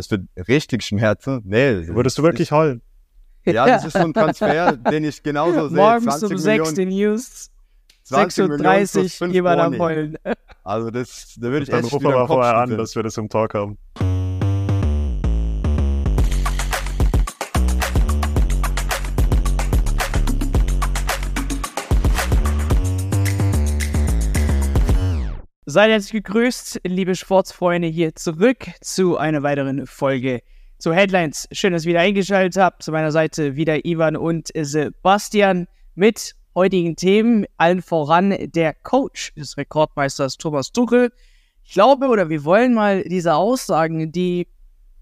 [0.00, 1.42] das wird richtig schmerzen.
[1.44, 1.88] Nee.
[1.88, 2.80] Würdest du wirklich heulen?
[3.44, 5.76] Ja, das ist so ein Transfer, den ich genauso sehe.
[5.76, 7.50] Morgens um 6 die News.
[8.08, 10.16] 6.30 Uhr jemand am Heulen.
[10.64, 13.16] Also das, da würde ich Dann rufen wir den Kopf vorher an, dass wir das
[13.16, 13.78] im Talk haben.
[25.70, 30.42] Seid herzlich gegrüßt, liebe Sportsfreunde, hier zurück zu einer weiteren Folge
[30.78, 31.46] zu Headlines.
[31.52, 32.82] Schön, dass ihr wieder eingeschaltet habt.
[32.82, 37.46] Zu meiner Seite wieder Ivan und Sebastian mit heutigen Themen.
[37.56, 41.12] Allen voran der Coach des Rekordmeisters Thomas Tuchel.
[41.62, 44.48] Ich glaube oder wir wollen mal diese Aussagen, die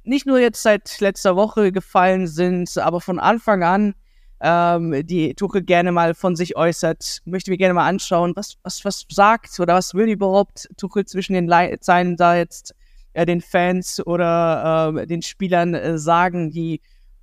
[0.05, 3.95] nicht nur jetzt seit letzter Woche gefallen sind, aber von Anfang an
[4.41, 7.21] ähm, die Tuchel gerne mal von sich äußert.
[7.25, 11.33] Möchte mir gerne mal anschauen, was, was, was sagt oder was will überhaupt Tuchel zwischen
[11.33, 12.75] den Le Zeilen da jetzt
[13.15, 16.51] äh, den Fans oder äh, den Spielern äh, sagen.
[16.51, 16.81] Die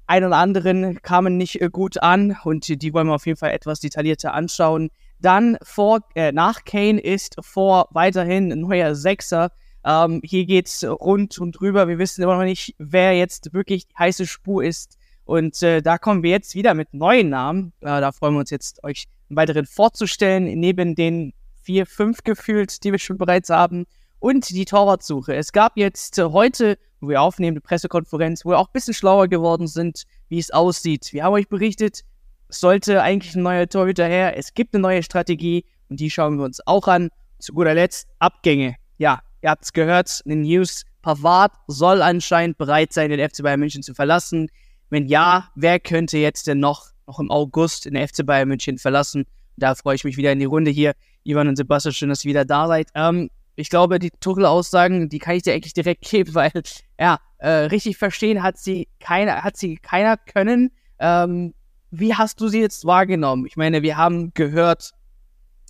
[0.08, 3.52] ein oder anderen kamen nicht äh, gut an und die wollen wir auf jeden Fall
[3.52, 4.90] etwas detaillierter anschauen.
[5.20, 9.52] Dann vor, äh, nach Kane ist vor weiterhin ein neuer Sechser.
[9.86, 11.88] Ähm, hier geht's rund und drüber.
[11.88, 14.98] Wir wissen immer noch nicht, wer jetzt wirklich die heiße Spur ist.
[15.26, 17.74] Und äh, da kommen wir jetzt wieder mit neuen Namen.
[17.82, 22.84] Äh, da freuen wir uns jetzt, euch einen weiteren vorzustellen, neben den vier, fünf gefühlt,
[22.84, 23.86] die wir schon bereits haben.
[24.20, 25.36] Und die Torwartsuche.
[25.36, 28.94] Es gab jetzt äh, heute, wo wir aufnehmen, eine Pressekonferenz, wo wir auch ein bisschen
[28.94, 31.12] schlauer geworden sind, wie es aussieht.
[31.12, 32.02] Wir haben euch berichtet,
[32.48, 34.38] es sollte eigentlich ein neuer Torhüter her.
[34.38, 37.10] Es gibt eine neue Strategie und die schauen wir uns auch an.
[37.40, 38.76] Zu guter Letzt Abgänge.
[38.98, 40.84] Ja, ihr habt es gehört in den News.
[41.02, 44.50] Pavard soll anscheinend bereit sein, den FC Bayern München zu verlassen.
[44.90, 49.26] Wenn ja, wer könnte jetzt denn noch, noch im August den FC Bayern München verlassen?
[49.58, 50.94] Da freue ich mich wieder in die Runde hier.
[51.24, 52.90] Ivan und Sebastian, schön, dass ihr wieder da seid.
[52.94, 56.52] Ähm, ich glaube, die Tuchel-Aussagen, die kann ich dir eigentlich direkt geben, weil,
[57.00, 60.72] ja, äh, richtig verstehen hat sie keiner, hat sie keiner können.
[61.00, 61.54] Ähm,
[61.92, 63.46] wie hast du sie jetzt wahrgenommen?
[63.46, 64.92] Ich meine, wir haben gehört,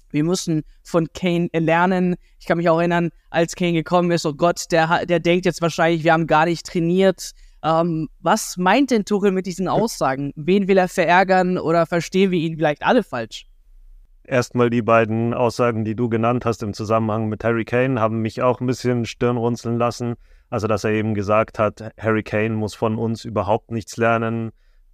[0.10, 2.16] wir müssen von Kane lernen.
[2.40, 5.62] Ich kann mich auch erinnern, als Kane gekommen ist, oh Gott, der, der denkt jetzt
[5.62, 7.32] wahrscheinlich, wir haben gar nicht trainiert.
[7.66, 10.32] Ähm, was meint denn Tuchel mit diesen Aussagen?
[10.36, 13.48] Wen will er verärgern oder verstehen wir ihn vielleicht alle falsch?
[14.24, 18.44] Erstmal die beiden Aussagen, die du genannt hast im Zusammenhang mit Harry Kane, haben mich
[18.44, 20.14] auch ein bisschen Stirnrunzeln lassen.
[20.52, 24.52] Also, dass er eben gesagt hat, Harry Kane muss von uns überhaupt nichts lernen.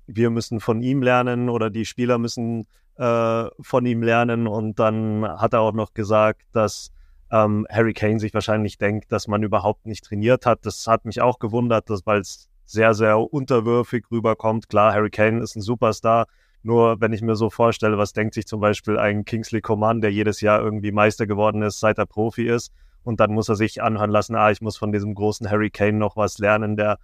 [0.07, 4.47] Wir müssen von ihm lernen oder die Spieler müssen äh, von ihm lernen.
[4.47, 6.91] Und dann hat er auch noch gesagt, dass
[7.31, 10.65] ähm, Harry Kane sich wahrscheinlich denkt, dass man überhaupt nicht trainiert hat.
[10.65, 14.69] Das hat mich auch gewundert, dass, weil es sehr, sehr unterwürfig rüberkommt.
[14.69, 16.27] Klar, Harry Kane ist ein Superstar.
[16.63, 20.11] Nur wenn ich mir so vorstelle, was denkt sich zum Beispiel ein Kingsley Coman, der
[20.11, 22.71] jedes Jahr irgendwie Meister geworden ist, seit er Profi ist,
[23.03, 25.97] und dann muss er sich anhören lassen, ah, ich muss von diesem großen Harry Kane
[25.97, 26.99] noch was lernen, der,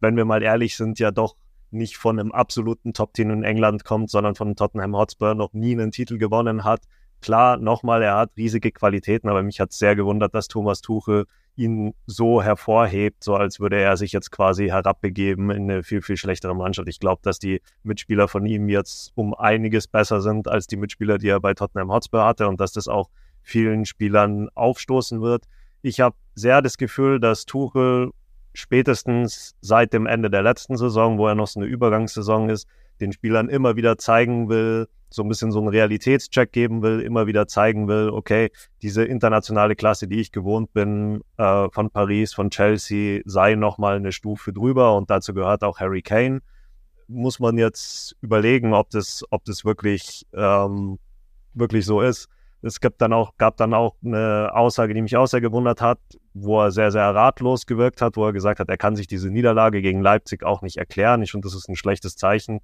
[0.00, 1.36] wenn wir mal ehrlich sind, ja doch
[1.70, 5.92] nicht von einem absoluten Top-Team in England kommt, sondern von Tottenham Hotspur noch nie einen
[5.92, 6.82] Titel gewonnen hat.
[7.20, 11.94] Klar, nochmal, er hat riesige Qualitäten, aber mich hat sehr gewundert, dass Thomas Tuchel ihn
[12.06, 16.54] so hervorhebt, so als würde er sich jetzt quasi herabbegeben in eine viel, viel schlechtere
[16.54, 16.88] Mannschaft.
[16.88, 21.18] Ich glaube, dass die Mitspieler von ihm jetzt um einiges besser sind als die Mitspieler,
[21.18, 23.08] die er bei Tottenham Hotspur hatte und dass das auch
[23.42, 25.44] vielen Spielern aufstoßen wird.
[25.82, 28.10] Ich habe sehr das Gefühl, dass Tuchel
[28.52, 32.66] spätestens seit dem Ende der letzten Saison, wo er noch so eine Übergangssaison ist,
[33.00, 37.26] den Spielern immer wieder zeigen will, so ein bisschen so einen Realitätscheck geben will, immer
[37.26, 38.50] wieder zeigen will, okay,
[38.82, 44.12] diese internationale Klasse, die ich gewohnt bin, äh, von Paris, von Chelsea, sei nochmal eine
[44.12, 46.40] Stufe drüber und dazu gehört auch Harry Kane.
[47.08, 50.98] Muss man jetzt überlegen, ob das, ob das wirklich, ähm,
[51.54, 52.28] wirklich so ist.
[52.62, 56.00] Es gibt dann auch, gab dann auch eine Aussage, die mich auch sehr gewundert hat,
[56.34, 59.30] wo er sehr, sehr ratlos gewirkt hat, wo er gesagt hat, er kann sich diese
[59.30, 61.22] Niederlage gegen Leipzig auch nicht erklären.
[61.22, 62.60] Ich finde, das ist ein schlechtes Zeichen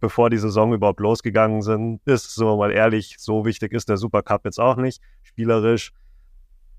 [0.00, 4.44] bevor die Saison überhaupt losgegangen sind, ist, so mal ehrlich, so wichtig ist der Supercup
[4.44, 5.00] jetzt auch nicht.
[5.22, 5.92] Spielerisch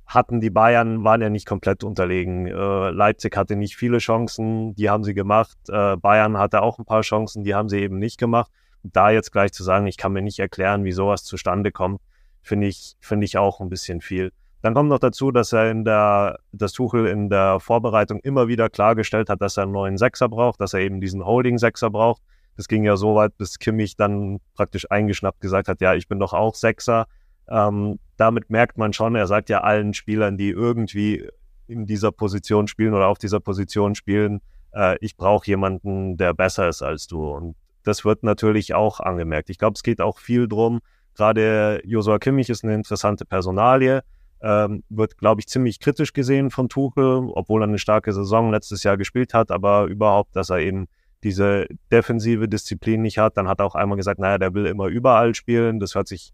[0.06, 2.48] hatten die Bayern, waren ja nicht komplett unterlegen.
[2.48, 5.58] Äh, Leipzig hatte nicht viele Chancen, die haben sie gemacht.
[5.68, 8.52] Äh, Bayern hatte auch ein paar Chancen, die haben sie eben nicht gemacht.
[8.84, 12.02] Da jetzt gleich zu sagen, ich kann mir nicht erklären, wie sowas zustande kommt,
[12.44, 14.32] finde ich, finde ich auch ein bisschen viel.
[14.62, 18.70] Dann kommt noch dazu, dass er in der, das Tuchel in der Vorbereitung immer wieder
[18.70, 22.22] klargestellt hat, dass er einen neuen Sechser braucht, dass er eben diesen Holding-Sechser braucht.
[22.56, 26.20] Das ging ja so weit, bis Kimmich dann praktisch eingeschnappt gesagt hat, ja, ich bin
[26.20, 27.08] doch auch Sechser.
[27.50, 31.28] Ähm, damit merkt man schon, er sagt ja allen Spielern, die irgendwie
[31.68, 34.42] in dieser Position spielen oder auf dieser Position spielen,
[34.74, 37.28] äh, ich brauche jemanden, der besser ist als du.
[37.28, 39.50] Und das wird natürlich auch angemerkt.
[39.50, 40.80] Ich glaube, es geht auch viel drum.
[41.16, 44.02] Gerade Josua Kimmich ist eine interessante Personalie.
[44.42, 48.84] ähm, wird, glaube ich, ziemlich kritisch gesehen von Tuchel, obwohl er eine starke Saison letztes
[48.84, 50.88] Jahr gespielt hat, aber überhaupt, dass er eben
[51.26, 53.36] diese defensive Disziplin nicht hat.
[53.36, 55.80] Dann hat er auch einmal gesagt, naja, der will immer überall spielen.
[55.80, 56.32] Das hört sich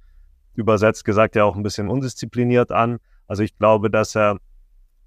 [0.53, 2.99] übersetzt gesagt ja auch ein bisschen undiszipliniert an.
[3.25, 4.37] Also ich glaube, dass er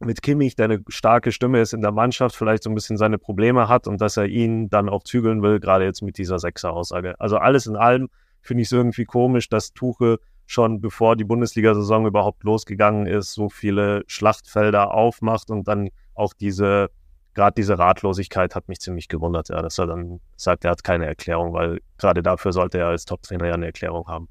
[0.00, 3.18] mit Kimmich, der eine starke Stimme ist in der Mannschaft, vielleicht so ein bisschen seine
[3.18, 7.14] Probleme hat und dass er ihn dann auch zügeln will, gerade jetzt mit dieser Sechser-Aussage.
[7.20, 8.08] Also alles in allem
[8.40, 13.50] finde ich es irgendwie komisch, dass Tuchel schon bevor die Bundesliga-Saison überhaupt losgegangen ist, so
[13.50, 16.90] viele Schlachtfelder aufmacht und dann auch diese,
[17.34, 21.06] gerade diese Ratlosigkeit hat mich ziemlich gewundert, ja, dass er dann sagt, er hat keine
[21.06, 24.28] Erklärung, weil gerade dafür sollte er als Top-Trainer ja eine Erklärung haben.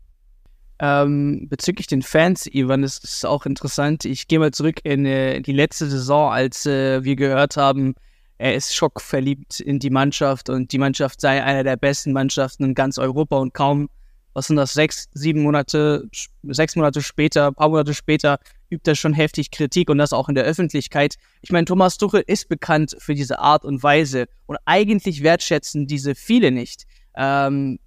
[0.79, 4.05] Ähm, bezüglich den Fans, Ivan, ist es auch interessant.
[4.05, 7.93] Ich gehe mal zurück in äh, die letzte Saison, als äh, wir gehört haben,
[8.37, 12.73] er ist schockverliebt in die Mannschaft und die Mannschaft sei einer der besten Mannschaften in
[12.73, 13.89] ganz Europa und kaum,
[14.33, 16.09] was sind das, sechs, sieben Monate,
[16.43, 18.39] sechs Monate später, paar Monate später,
[18.73, 21.15] übt er schon heftig Kritik und das auch in der Öffentlichkeit.
[21.41, 26.15] Ich meine, Thomas Tuchel ist bekannt für diese Art und Weise und eigentlich wertschätzen diese
[26.15, 26.85] viele nicht.
[27.15, 27.79] Ähm,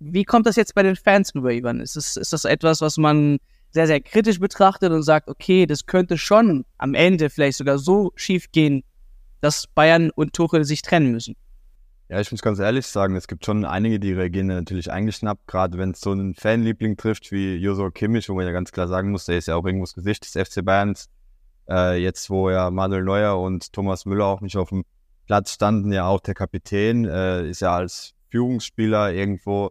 [0.00, 1.80] wie kommt das jetzt bei den Fans rüber, Ivan?
[1.80, 3.38] Ist das, ist das etwas, was man
[3.70, 8.12] sehr, sehr kritisch betrachtet und sagt, okay, das könnte schon am Ende vielleicht sogar so
[8.14, 8.84] schief gehen,
[9.40, 11.36] dass Bayern und Tuchel sich trennen müssen?
[12.08, 15.78] Ja, ich muss ganz ehrlich sagen, es gibt schon einige, die reagieren natürlich eingeschnappt, gerade
[15.78, 19.10] wenn es so einen Fanliebling trifft wie Josua Kimmich, wo man ja ganz klar sagen
[19.10, 21.08] muss, der ist ja auch irgendwo das Gesicht des FC Bayerns.
[21.66, 24.84] Äh, jetzt, wo ja Manuel Neuer und Thomas Müller auch nicht auf dem
[25.26, 29.70] Platz standen, ja auch der Kapitän, äh, ist ja als Führungsspieler irgendwo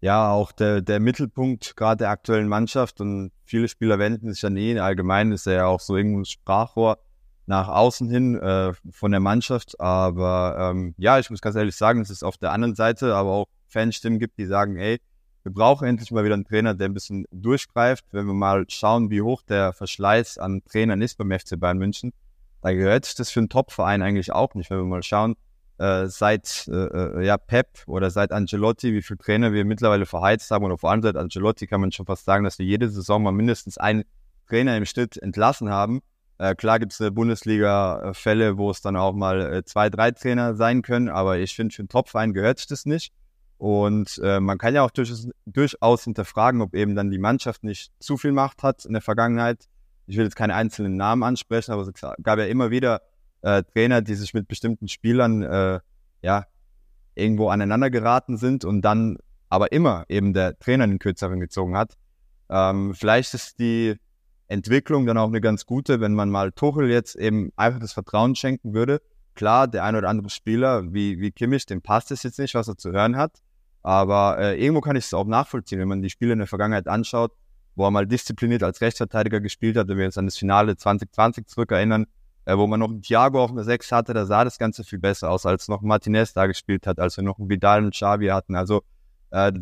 [0.00, 4.56] ja auch der, der Mittelpunkt gerade der aktuellen Mannschaft und viele Spieler wenden sich an
[4.56, 4.78] ihn.
[4.78, 6.98] Allgemein ist er ja auch so irgendwo ein Sprachrohr
[7.46, 9.78] nach außen hin äh, von der Mannschaft.
[9.80, 13.30] Aber ähm, ja, ich muss ganz ehrlich sagen, dass es auf der anderen Seite aber
[13.30, 15.00] auch Fanstimmen gibt, die sagen, ey,
[15.42, 18.06] wir brauchen endlich mal wieder einen Trainer, der ein bisschen durchgreift.
[18.12, 22.12] Wenn wir mal schauen, wie hoch der Verschleiß an Trainern ist beim FC Bayern München,
[22.62, 24.70] da gehört das für einen Top-Verein eigentlich auch nicht.
[24.70, 25.36] Wenn wir mal schauen,
[25.76, 30.50] äh, seit äh, äh, ja, Pep oder seit Angelotti, wie viele Trainer wir mittlerweile verheizt
[30.50, 30.64] haben.
[30.64, 33.32] Und vor allem seit Angelotti kann man schon fast sagen, dass wir jede Saison mal
[33.32, 34.04] mindestens einen
[34.48, 36.00] Trainer im Schnitt entlassen haben.
[36.38, 40.54] Äh, klar gibt es äh, Bundesliga-Fälle, wo es dann auch mal äh, zwei, drei Trainer
[40.54, 43.12] sein können, aber ich finde, für einen Topverein gehört sich das nicht.
[43.56, 47.92] Und äh, man kann ja auch durchaus, durchaus hinterfragen, ob eben dann die Mannschaft nicht
[48.00, 49.68] zu viel Macht hat in der Vergangenheit.
[50.06, 51.92] Ich will jetzt keine einzelnen Namen ansprechen, aber es
[52.22, 53.00] gab ja immer wieder
[53.42, 55.80] äh, Trainer, die sich mit bestimmten Spielern
[56.20, 56.46] ja
[57.14, 61.96] irgendwo aneinander geraten sind und dann aber immer eben der Trainer den Kürzeren gezogen hat.
[62.48, 63.96] Ähm, vielleicht ist die
[64.54, 68.34] Entwicklung dann auch eine ganz gute, wenn man mal Tuchel jetzt eben einfach das Vertrauen
[68.34, 69.02] schenken würde.
[69.34, 72.68] Klar, der ein oder andere Spieler wie, wie Kimmich, dem passt es jetzt nicht, was
[72.68, 73.42] er zu hören hat.
[73.82, 76.88] Aber äh, irgendwo kann ich es auch nachvollziehen, wenn man die Spiele in der Vergangenheit
[76.88, 77.32] anschaut,
[77.74, 81.48] wo er mal diszipliniert als Rechtsverteidiger gespielt hat, wenn wir uns an das Finale 2020
[81.48, 82.06] zurückerinnern,
[82.46, 85.00] äh, wo man noch einen Thiago auf einer 6 hatte, da sah das Ganze viel
[85.00, 88.28] besser aus, als noch Martinez da gespielt hat, als wir noch einen Vidal und Xavi
[88.28, 88.54] hatten.
[88.54, 88.82] Also
[89.30, 89.52] äh,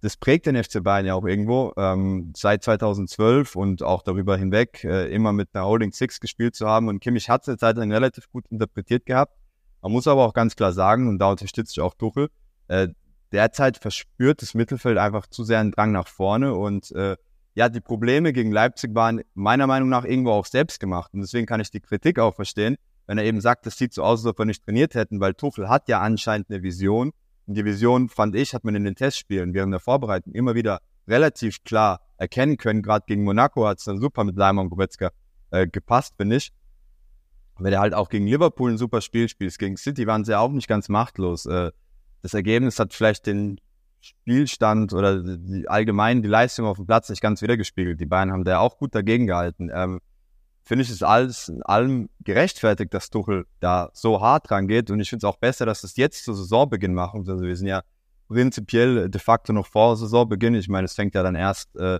[0.00, 4.82] das prägt den FC Bayern ja auch irgendwo, ähm, seit 2012 und auch darüber hinweg
[4.84, 6.88] äh, immer mit einer Holding Six gespielt zu haben.
[6.88, 9.36] Und Kimmich hat es eine lang relativ gut interpretiert gehabt.
[9.82, 12.28] Man muss aber auch ganz klar sagen, und da unterstütze ich auch Tuchel,
[12.68, 12.88] äh,
[13.32, 17.16] derzeit verspürt das Mittelfeld einfach zu sehr einen Drang nach vorne und äh,
[17.54, 21.12] ja, die Probleme gegen Leipzig waren meiner Meinung nach irgendwo auch selbst gemacht.
[21.12, 22.76] Und deswegen kann ich die Kritik auch verstehen,
[23.06, 25.34] wenn er eben sagt, das sieht so aus, als ob wir nicht trainiert hätten, weil
[25.34, 27.10] Tuchel hat ja anscheinend eine Vision.
[27.50, 30.78] Und die Vision, fand ich, hat man in den Testspielen während der Vorbereitung immer wieder
[31.08, 32.80] relativ klar erkennen können.
[32.80, 35.10] Gerade gegen Monaco hat es dann super mit Leimer und Goretzka
[35.50, 36.52] äh, gepasst, finde ich.
[37.58, 40.52] Wenn er halt auch gegen Liverpool ein super Spiel spielt, gegen City waren sie auch
[40.52, 41.44] nicht ganz machtlos.
[41.46, 41.72] Äh,
[42.22, 43.60] das Ergebnis hat vielleicht den
[44.00, 47.98] Spielstand oder die, allgemein die Leistung auf dem Platz nicht ganz wiedergespiegelt.
[48.00, 49.72] Die Bayern haben da auch gut dagegen gehalten.
[49.74, 50.00] Ähm,
[50.62, 54.90] Finde ich es alles in allem gerechtfertigt, dass Tuchel da so hart dran geht.
[54.90, 57.28] Und ich finde es auch besser, dass es jetzt zu Saisonbeginn machen.
[57.28, 57.82] Also wir sind ja
[58.28, 60.54] prinzipiell de facto noch vor Saisonbeginn.
[60.54, 61.98] Ich meine, es fängt ja dann erst äh,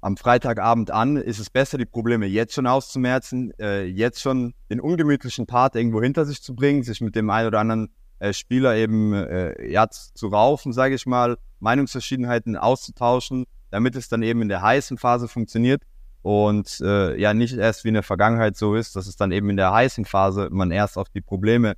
[0.00, 1.16] am Freitagabend an.
[1.16, 6.02] Ist es besser, die Probleme jetzt schon auszumerzen, äh, jetzt schon den ungemütlichen Part irgendwo
[6.02, 9.88] hinter sich zu bringen, sich mit dem einen oder anderen äh, Spieler eben äh, ja,
[9.88, 15.28] zu raufen, sage ich mal, Meinungsverschiedenheiten auszutauschen, damit es dann eben in der heißen Phase
[15.28, 15.82] funktioniert
[16.22, 19.50] und äh, ja nicht erst wie in der Vergangenheit so ist, dass es dann eben
[19.50, 21.74] in der heißen Phase man erst auf die Probleme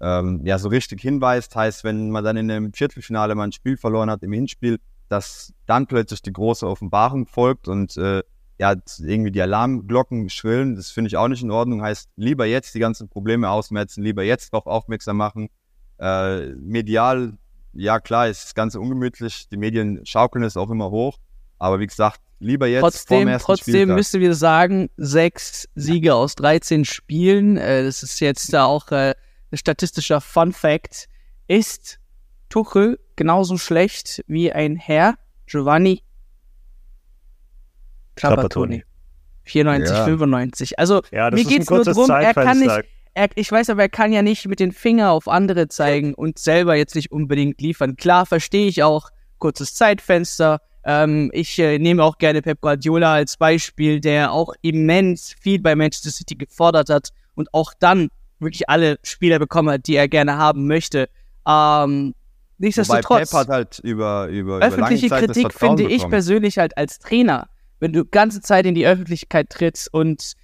[0.00, 1.54] ähm, ja so richtig hinweist.
[1.56, 4.78] Heißt, wenn man dann in dem Viertelfinale mal ein Spiel verloren hat im Hinspiel,
[5.08, 8.22] dass dann plötzlich die große Offenbarung folgt und äh,
[8.58, 10.76] ja irgendwie die Alarmglocken schrillen.
[10.76, 11.82] Das finde ich auch nicht in Ordnung.
[11.82, 15.48] Heißt, lieber jetzt die ganzen Probleme ausmerzen, lieber jetzt darauf aufmerksam machen
[16.00, 17.34] äh, medial,
[17.72, 19.48] ja klar, ist das Ganze ungemütlich.
[19.48, 21.18] Die Medien schaukeln es auch immer hoch.
[21.58, 23.96] Aber wie gesagt, lieber jetzt trotzdem, ersten trotzdem Spieltag.
[23.96, 27.56] müssen wir sagen, sechs Siege aus 13 Spielen.
[27.56, 29.14] Äh, das ist jetzt da auch äh,
[29.52, 31.08] ein statistischer Fun Fact.
[31.46, 32.00] Ist
[32.48, 35.14] Tuchel genauso schlecht wie ein Herr
[35.46, 36.02] Giovanni
[38.16, 38.84] Trapattoni?
[39.44, 40.04] 94, Ja.
[40.04, 40.78] 95.
[40.78, 43.82] Also Ja, das mir ein geht's nur drum, er kann nicht, er, ich weiß aber,
[43.82, 47.60] er kann ja nicht mit den Finger auf andere zeigen und selber jetzt nicht unbedingt
[47.60, 47.96] liefern.
[47.96, 50.60] Klar, verstehe ich auch, kurzes Zeitfenster.
[50.84, 55.74] Ähm, ich äh, nehme auch gerne Pep Guardiola als Beispiel, der auch immens viel bei
[55.74, 58.08] Manchester City gefordert hat und auch dann
[58.38, 61.08] wirklich alle Spieler bekommen hat, die er gerne haben möchte.
[61.46, 62.14] Ähm,
[62.58, 66.10] Wobei nichtsdestotrotz Pep hat halt über, über, über öffentliche das Kritik finde ich bekommen.
[66.10, 70.34] persönlich halt als Trainer, wenn du ganze Zeit in die Öffentlichkeit trittst und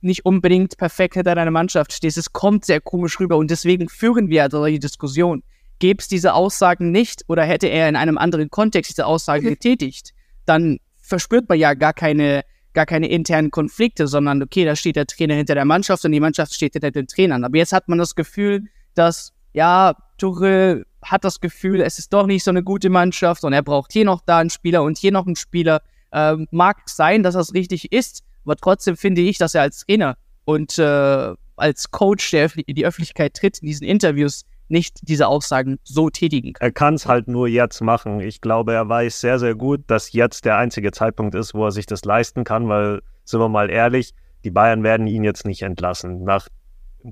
[0.00, 4.28] nicht unbedingt perfekt hinter deiner Mannschaft stehst, es kommt sehr komisch rüber und deswegen führen
[4.28, 5.42] wir also die Diskussion.
[5.82, 10.12] Gäbe es diese Aussagen nicht oder hätte er in einem anderen Kontext diese Aussagen getätigt,
[10.46, 15.08] dann verspürt man ja gar keine, gar keine internen Konflikte, sondern okay, da steht der
[15.08, 17.42] Trainer hinter der Mannschaft und die Mannschaft steht hinter den Trainern.
[17.42, 18.62] Aber jetzt hat man das Gefühl,
[18.94, 23.52] dass, ja, Tuchel hat das Gefühl, es ist doch nicht so eine gute Mannschaft und
[23.52, 25.82] er braucht hier noch da einen Spieler und hier noch einen Spieler.
[26.12, 30.16] Ähm, mag sein, dass das richtig ist, aber trotzdem finde ich, dass er als Trainer
[30.44, 35.78] und äh, als Coach, der in die Öffentlichkeit tritt, in diesen Interviews nicht diese Aussagen
[35.84, 36.66] so tätigen kann.
[36.66, 38.20] Er kann es halt nur jetzt machen.
[38.20, 41.70] Ich glaube, er weiß sehr, sehr gut, dass jetzt der einzige Zeitpunkt ist, wo er
[41.70, 44.14] sich das leisten kann, weil, sind wir mal ehrlich,
[44.44, 46.24] die Bayern werden ihn jetzt nicht entlassen.
[46.24, 46.48] Nach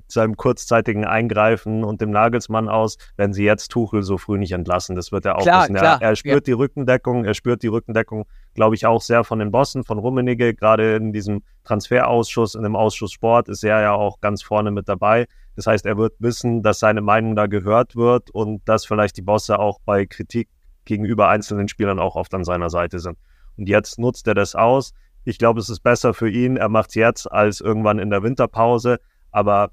[0.07, 4.95] seinem kurzzeitigen Eingreifen und dem Nagelsmann aus, werden sie jetzt Tuchel so früh nicht entlassen.
[4.95, 5.75] Das wird er auch Klar, wissen.
[5.75, 9.39] klar, er, er spürt die Rückendeckung, er spürt die Rückendeckung, glaube ich, auch sehr von
[9.39, 10.53] den Bossen, von Rummenigge.
[10.53, 14.87] Gerade in diesem Transferausschuss, in dem Ausschuss Sport ist er ja auch ganz vorne mit
[14.89, 15.27] dabei.
[15.55, 19.21] Das heißt, er wird wissen, dass seine Meinung da gehört wird und dass vielleicht die
[19.21, 20.49] Bosse auch bei Kritik
[20.85, 23.17] gegenüber einzelnen Spielern auch oft an seiner Seite sind.
[23.57, 24.93] Und jetzt nutzt er das aus.
[25.23, 26.57] Ich glaube, es ist besser für ihn.
[26.57, 28.99] Er macht es jetzt als irgendwann in der Winterpause.
[29.31, 29.71] Aber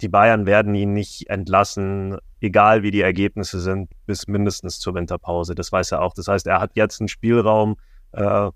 [0.00, 5.54] die Bayern werden ihn nicht entlassen, egal wie die Ergebnisse sind, bis mindestens zur Winterpause.
[5.54, 6.14] Das weiß er auch.
[6.14, 7.76] Das heißt, er hat jetzt einen Spielraum
[8.12, 8.50] äh,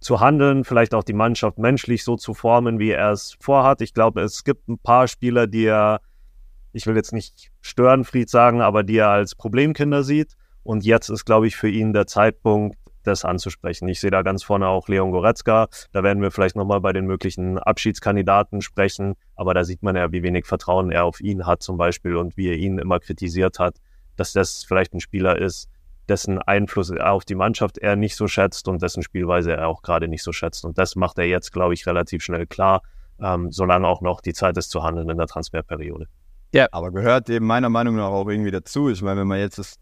[0.00, 3.80] zu handeln, vielleicht auch die Mannschaft menschlich so zu formen, wie er es vorhat.
[3.80, 6.00] Ich glaube, es gibt ein paar Spieler, die er,
[6.72, 10.36] ich will jetzt nicht Störenfried sagen, aber die er als Problemkinder sieht.
[10.64, 13.88] Und jetzt ist, glaube ich, für ihn der Zeitpunkt, das anzusprechen.
[13.88, 15.68] Ich sehe da ganz vorne auch Leon Goretzka.
[15.92, 19.14] Da werden wir vielleicht nochmal bei den möglichen Abschiedskandidaten sprechen.
[19.36, 22.36] Aber da sieht man ja, wie wenig Vertrauen er auf ihn hat zum Beispiel und
[22.36, 23.76] wie er ihn immer kritisiert hat,
[24.16, 25.68] dass das vielleicht ein Spieler ist,
[26.08, 30.08] dessen Einfluss auf die Mannschaft er nicht so schätzt und dessen Spielweise er auch gerade
[30.08, 30.64] nicht so schätzt.
[30.64, 32.82] Und das macht er jetzt, glaube ich, relativ schnell klar,
[33.20, 36.06] ähm, solange auch noch die Zeit ist zu handeln in der Transferperiode.
[36.72, 38.90] Aber gehört eben meiner Meinung nach auch irgendwie dazu.
[38.90, 39.76] Ich meine, wenn man jetzt das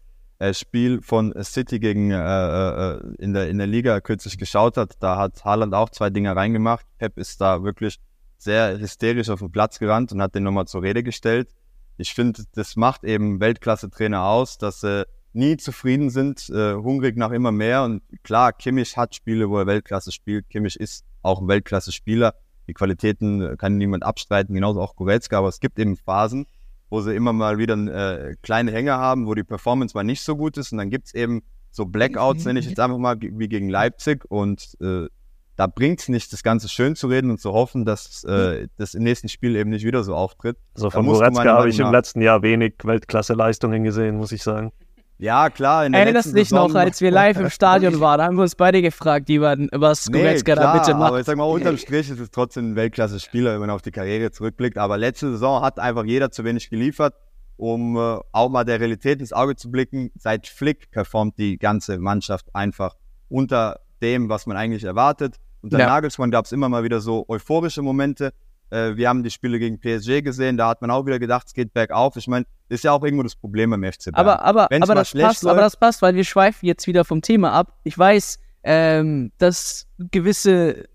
[0.53, 5.17] Spiel von City gegen äh, äh, in, der, in der Liga kürzlich geschaut hat, da
[5.17, 6.85] hat Haaland auch zwei Dinge reingemacht.
[6.97, 7.99] Pep ist da wirklich
[8.37, 11.53] sehr hysterisch auf den Platz gerannt und hat den nochmal zur Rede gestellt.
[11.97, 17.31] Ich finde, das macht eben Weltklasse-Trainer aus, dass sie nie zufrieden sind, äh, hungrig nach
[17.31, 17.83] immer mehr.
[17.83, 20.49] Und klar, Kimmich hat Spiele, wo er Weltklasse spielt.
[20.49, 22.33] Kimmich ist auch ein Weltklasse-Spieler.
[22.67, 25.37] Die Qualitäten äh, kann niemand abstreiten, genauso auch Goretzka.
[25.37, 26.47] Aber es gibt eben Phasen,
[26.91, 30.35] wo sie immer mal wieder äh, kleine Hänger haben, wo die Performance mal nicht so
[30.35, 30.73] gut ist.
[30.73, 34.25] Und dann gibt's eben so Blackouts, nenne ich jetzt einfach mal, wie gegen Leipzig.
[34.29, 35.07] Und äh,
[35.55, 39.03] da bringt's nicht, das Ganze schön zu reden und zu hoffen, dass äh, das im
[39.03, 40.57] nächsten Spiel eben nicht wieder so auftritt.
[40.75, 44.73] Also von Goretzka habe ich im letzten Jahr wenig Weltklasse-Leistungen gesehen, muss ich sagen.
[45.21, 45.85] Ja, klar.
[45.85, 48.41] In der Erinnerst dich noch, Saison- als wir live im Stadion waren, da haben wir
[48.41, 51.19] uns beide gefragt, Ivan, was Nee, Goretzka da klar, bitte aber macht.
[51.19, 54.31] ich sag mal, unterm Strich ist es trotzdem ein Weltklasse-Spieler, wenn man auf die Karriere
[54.31, 54.79] zurückblickt.
[54.79, 57.13] Aber letzte Saison hat einfach jeder zu wenig geliefert,
[57.55, 60.09] um äh, auch mal der Realität ins Auge zu blicken.
[60.17, 62.95] Seit Flick performt die ganze Mannschaft einfach
[63.29, 65.35] unter dem, was man eigentlich erwartet.
[65.61, 65.85] Unter Ja.
[65.85, 68.33] Nagelsmann gab es immer mal wieder so euphorische Momente.
[68.71, 71.53] Äh, wir haben die Spiele gegen PSG gesehen, da hat man auch wieder gedacht, es
[71.53, 72.15] geht bergauf.
[72.15, 74.15] Ich meine, das ist ja auch irgendwo das Problem beim FC Bayern.
[74.15, 77.05] Aber, aber, Wenn's aber das passt, aber läuft- das passt, weil wir schweifen jetzt wieder
[77.05, 77.77] vom Thema ab.
[77.83, 80.87] Ich weiß, ähm, dass gewisse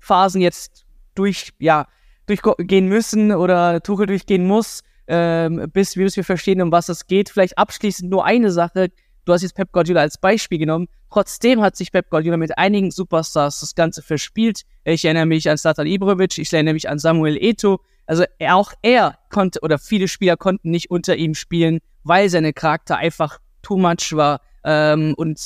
[0.00, 1.86] Phasen jetzt durch, ja,
[2.26, 7.28] durchgehen müssen oder Tuchel durchgehen muss, ähm, bis, bis wir verstehen, um was es geht.
[7.30, 8.88] Vielleicht abschließend nur eine Sache.
[9.28, 10.88] Du hast jetzt Pep Guardiola als Beispiel genommen.
[11.10, 14.62] Trotzdem hat sich Pep Guardiola mit einigen Superstars das Ganze verspielt.
[14.84, 17.80] Ich erinnere mich an Slatan Ibrovic, ich erinnere mich an Samuel Eto.
[18.06, 22.96] Also auch er konnte oder viele Spieler konnten nicht unter ihm spielen, weil seine Charakter
[22.96, 24.40] einfach too much war.
[24.64, 25.38] Ähm, und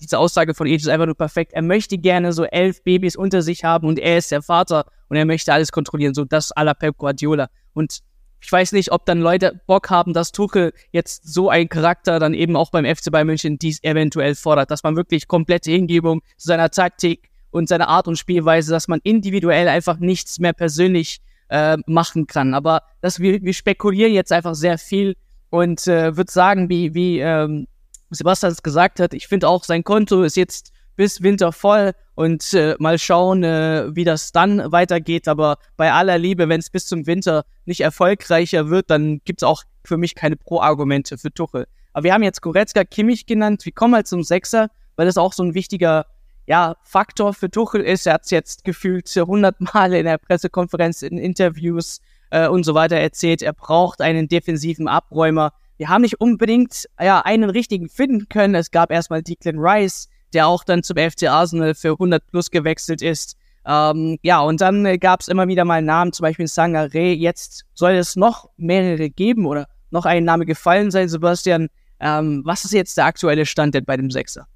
[0.00, 1.54] diese Aussage von Eto ist einfach nur perfekt.
[1.54, 5.16] Er möchte gerne so elf Babys unter sich haben und er ist der Vater und
[5.16, 7.48] er möchte alles kontrollieren, so das à la Pep Guardiola.
[7.74, 8.02] Und
[8.40, 12.34] ich weiß nicht, ob dann Leute Bock haben, dass Tuchel jetzt so ein Charakter dann
[12.34, 16.48] eben auch beim FC Bayern München dies eventuell fordert, dass man wirklich komplette Hingebung zu
[16.48, 21.76] seiner Taktik und seiner Art und Spielweise, dass man individuell einfach nichts mehr persönlich äh,
[21.86, 22.54] machen kann.
[22.54, 25.16] Aber das, wir, wir spekulieren jetzt einfach sehr viel
[25.50, 27.66] und äh, würde sagen, wie, wie ähm,
[28.10, 32.52] Sebastian es gesagt hat, ich finde auch, sein Konto ist jetzt bis Winter voll und
[32.54, 35.28] äh, mal schauen, äh, wie das dann weitergeht.
[35.28, 39.44] Aber bei aller Liebe, wenn es bis zum Winter nicht erfolgreicher wird, dann gibt es
[39.44, 41.68] auch für mich keine Pro-Argumente für Tuchel.
[41.92, 43.64] Aber wir haben jetzt Goretzka, Kimmich genannt.
[43.64, 46.04] Wir kommen halt zum Sechser, weil das auch so ein wichtiger
[46.46, 48.08] ja, Faktor für Tuchel ist.
[48.08, 52.00] Er hat es jetzt gefühlt hundert Male in der Pressekonferenz, in Interviews
[52.30, 53.40] äh, und so weiter erzählt.
[53.40, 55.52] Er braucht einen defensiven Abräumer.
[55.76, 58.56] Wir haben nicht unbedingt ja, einen richtigen finden können.
[58.56, 63.02] Es gab erstmal Declan Rice, der auch dann zum FC Arsenal für 100 plus gewechselt
[63.02, 63.36] ist.
[63.66, 67.12] Ähm, ja, und dann äh, gab es immer wieder mal Namen, zum Beispiel Sangaré.
[67.12, 71.68] Jetzt soll es noch mehrere geben oder noch ein Name gefallen sein, Sebastian.
[72.00, 74.46] Ähm, was ist jetzt der aktuelle Stand denn bei dem Sechser?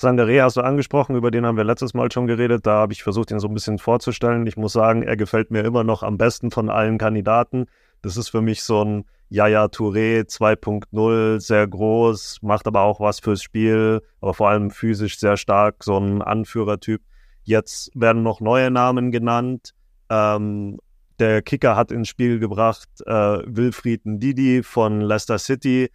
[0.00, 2.66] Sangaré hast du angesprochen, über den haben wir letztes Mal schon geredet.
[2.66, 4.46] Da habe ich versucht, ihn so ein bisschen vorzustellen.
[4.46, 7.66] Ich muss sagen, er gefällt mir immer noch am besten von allen Kandidaten.
[8.00, 13.20] Das ist für mich so ein Yaya Touré 2.0, sehr groß, macht aber auch was
[13.20, 17.02] fürs Spiel, aber vor allem physisch sehr stark, so ein Anführertyp.
[17.42, 19.74] Jetzt werden noch neue Namen genannt.
[20.08, 20.78] Ähm,
[21.18, 25.90] der Kicker hat ins Spiel gebracht äh, Wilfried Ndidi von Leicester City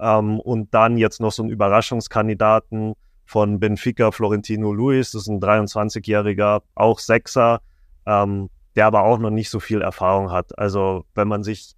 [0.00, 5.40] ähm, und dann jetzt noch so einen Überraschungskandidaten von Benfica, Florentino Luis, das ist ein
[5.40, 7.60] 23-jähriger, auch Sechser,
[8.06, 10.58] ähm, der aber auch noch nicht so viel Erfahrung hat.
[10.58, 11.74] Also wenn man sich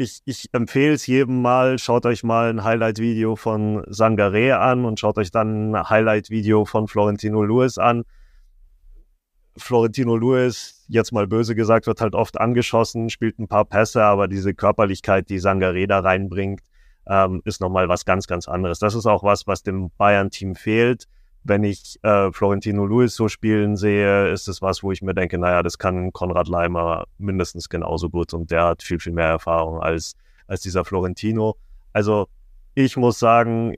[0.00, 4.98] ich, ich empfehle es jedem mal, schaut euch mal ein Highlight-Video von Sangaré an und
[4.98, 8.04] schaut euch dann ein Highlight-Video von Florentino Lewis an.
[9.58, 14.26] Florentino Lewis, jetzt mal böse gesagt, wird halt oft angeschossen, spielt ein paar Pässe, aber
[14.26, 16.62] diese Körperlichkeit, die Sangaré da reinbringt,
[17.10, 18.78] ähm, ist nochmal was ganz, ganz anderes.
[18.78, 21.06] Das ist auch was, was dem Bayern-Team fehlt
[21.42, 25.38] wenn ich äh, Florentino Luis so spielen sehe, ist es was, wo ich mir denke,
[25.38, 29.80] naja, das kann Konrad Leimer mindestens genauso gut und der hat viel, viel mehr Erfahrung
[29.80, 31.56] als, als dieser Florentino.
[31.92, 32.28] Also
[32.74, 33.74] ich muss sagen,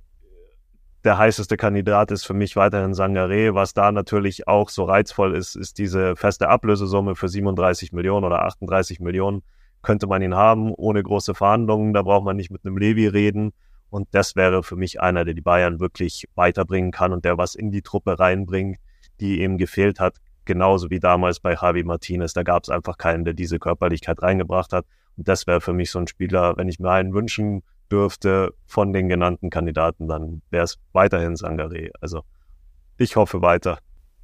[1.05, 3.55] der heißeste Kandidat ist für mich weiterhin Sangaré.
[3.55, 8.45] Was da natürlich auch so reizvoll ist, ist diese feste Ablösesumme für 37 Millionen oder
[8.45, 9.43] 38 Millionen.
[9.83, 11.93] Könnte man ihn haben, ohne große Verhandlungen.
[11.93, 13.53] Da braucht man nicht mit einem Levi reden.
[13.91, 17.55] Und das wäre für mich einer, der die Bayern wirklich weiterbringen kann und der was
[17.55, 18.79] in die Truppe reinbringt,
[19.21, 20.17] die eben gefehlt hat.
[20.45, 22.33] Genauso wie damals bei Javi Martinez.
[22.33, 24.87] Da gab es einfach keinen, der diese Körperlichkeit reingebracht hat.
[25.17, 28.93] Und das wäre für mich so ein Spieler, wenn ich mir einen wünschen dürfte von
[28.93, 31.91] den genannten Kandidaten, dann wäre es weiterhin Sangaré.
[32.01, 32.23] Also
[32.97, 33.79] ich hoffe weiter.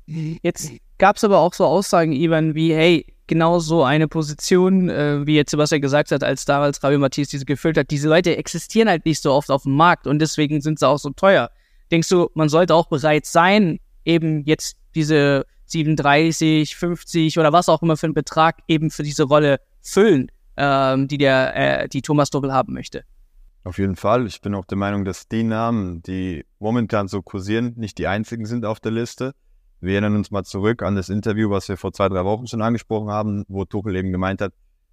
[0.06, 5.24] Jetzt gab es aber auch so Aussagen, Ivan, wie, hey, genau so eine Position, äh,
[5.26, 7.90] wie jetzt Sebastian gesagt hat, als damals Rabi Matthias diese gefüllt hat.
[7.90, 10.98] Diese Leute existieren halt nicht so oft auf dem Markt und deswegen sind sie auch
[10.98, 11.50] so teuer.
[11.90, 17.82] Denkst du, man sollte auch bereit sein, eben jetzt diese 37, 50 oder was auch
[17.82, 22.30] immer für einen Betrag eben für diese Rolle füllen, ähm, die der, äh, die Thomas
[22.30, 23.04] Doppel haben möchte?
[23.64, 24.26] Auf jeden Fall.
[24.26, 28.46] Ich bin auch der Meinung, dass die Namen, die momentan so kursieren, nicht die einzigen
[28.46, 29.34] sind auf der Liste.
[29.80, 32.62] Wir erinnern uns mal zurück an das Interview, was wir vor zwei, drei Wochen schon
[32.62, 34.52] angesprochen haben, wo Tuchel eben gemeint hat,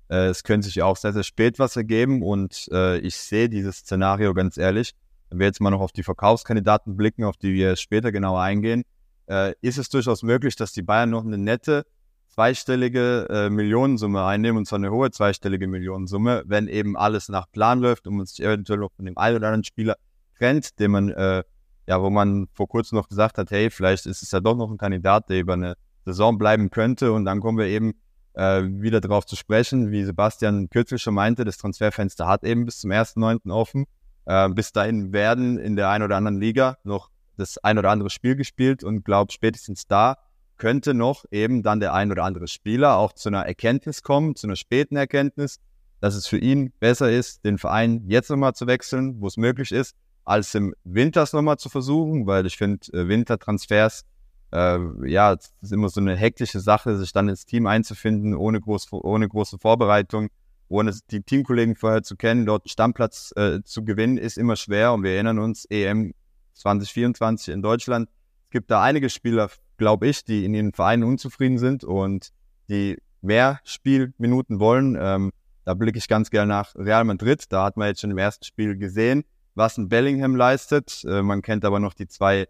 [0.10, 3.78] äh, es könnte sich auch sehr, sehr spät was ergeben und äh, ich sehe dieses
[3.78, 4.94] Szenario ganz ehrlich.
[5.30, 8.84] Wenn wir jetzt mal noch auf die Verkaufskandidaten blicken, auf die wir später genauer eingehen,
[9.28, 11.86] äh, ist es durchaus möglich, dass die Bayern noch eine nette
[12.28, 17.80] zweistellige äh, Millionensumme einnehmen, und zwar eine hohe zweistellige Millionensumme, wenn eben alles nach Plan
[17.80, 19.96] läuft und man sich eventuell noch von dem einen oder anderen Spieler
[20.38, 21.44] trennt, den man äh,
[21.88, 24.72] ja, wo man vor kurzem noch gesagt hat, hey, vielleicht ist es ja doch noch
[24.72, 27.12] ein Kandidat, der über eine Saison bleiben könnte.
[27.12, 27.94] Und dann kommen wir eben
[28.34, 32.80] äh, wieder darauf zu sprechen, wie Sebastian kürzlich schon meinte, das Transferfenster hat eben bis
[32.80, 33.52] zum 1.9.
[33.52, 33.86] offen.
[34.26, 38.10] Äh, bis dahin werden in der einen oder anderen Liga noch das ein oder andere
[38.10, 40.18] Spiel gespielt und glaube spätestens da
[40.58, 44.48] könnte noch eben dann der ein oder andere Spieler auch zu einer Erkenntnis kommen, zu
[44.48, 45.60] einer späten Erkenntnis,
[46.00, 49.72] dass es für ihn besser ist, den Verein jetzt nochmal zu wechseln, wo es möglich
[49.72, 49.96] ist,
[50.26, 54.04] als im Winters nochmal zu versuchen, weil ich finde, äh, Wintertransfers,
[54.52, 58.60] äh, ja, es ist immer so eine hektische Sache, sich dann ins Team einzufinden, ohne,
[58.60, 60.30] groß, ohne große Vorbereitung,
[60.68, 64.94] ohne die Teamkollegen vorher zu kennen, dort einen Stammplatz äh, zu gewinnen, ist immer schwer.
[64.94, 66.14] Und wir erinnern uns, EM
[66.54, 68.10] 2024 in Deutschland.
[68.46, 72.30] Es gibt da einige Spieler, glaube ich, die in ihren Vereinen unzufrieden sind und
[72.70, 74.98] die mehr Spielminuten wollen.
[75.00, 75.32] Ähm,
[75.66, 77.44] da blicke ich ganz gerne nach Real Madrid.
[77.50, 79.24] Da hat man jetzt schon im ersten Spiel gesehen,
[79.56, 81.04] was ein Bellingham leistet.
[81.06, 82.48] Äh, man kennt aber noch die zwei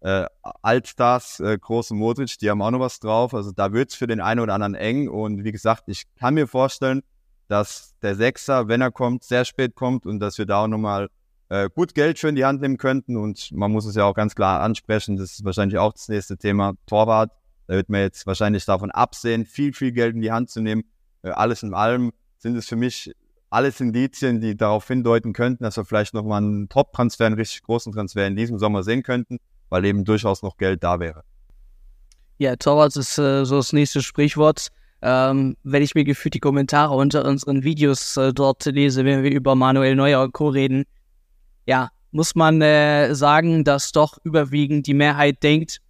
[0.00, 0.26] äh,
[0.62, 3.34] Altstars, äh, große Modric, die haben auch noch was drauf.
[3.34, 5.08] Also da wird's für den einen oder anderen eng.
[5.08, 7.02] Und wie gesagt, ich kann mir vorstellen,
[7.48, 11.08] dass der Sechser, wenn er kommt, sehr spät kommt und dass wir da auch nochmal
[11.48, 13.16] äh, gut Geld für in die Hand nehmen könnten.
[13.16, 16.36] Und man muss es ja auch ganz klar ansprechen, das ist wahrscheinlich auch das nächste
[16.36, 17.32] Thema, Torwart.
[17.66, 20.84] Da wird man jetzt wahrscheinlich davon absehen, viel, viel Geld in die Hand zu nehmen.
[21.22, 23.12] Äh, alles in allem sind es für mich
[23.50, 27.92] alles Indizien, die darauf hindeuten könnten, dass wir vielleicht nochmal einen Top-Transfer, einen richtig großen
[27.92, 31.22] Transfer in diesem Sommer sehen könnten, weil eben durchaus noch Geld da wäre.
[32.38, 34.68] Ja, Torwart ist äh, so das nächste Sprichwort.
[35.00, 39.30] Ähm, wenn ich mir gefühlt die Kommentare unter unseren Videos äh, dort lese, wenn wir
[39.30, 40.48] über Manuel Neuer und Co.
[40.48, 40.84] reden,
[41.66, 45.80] ja, muss man äh, sagen, dass doch überwiegend die Mehrheit denkt,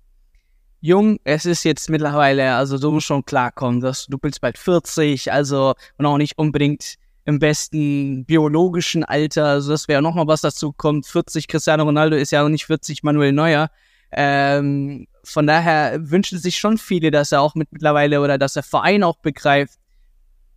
[0.80, 5.32] Jung, es ist jetzt mittlerweile, also du musst schon klarkommen, dass du bist bald 40,
[5.32, 6.94] also und auch nicht unbedingt
[7.28, 11.06] im besten biologischen Alter, also das wäre nochmal was dazu kommt.
[11.06, 13.68] 40 Cristiano Ronaldo ist ja auch nicht 40 Manuel Neuer.
[14.10, 18.62] Ähm, von daher wünschen sich schon viele, dass er auch mit mittlerweile oder dass der
[18.62, 19.74] Verein auch begreift,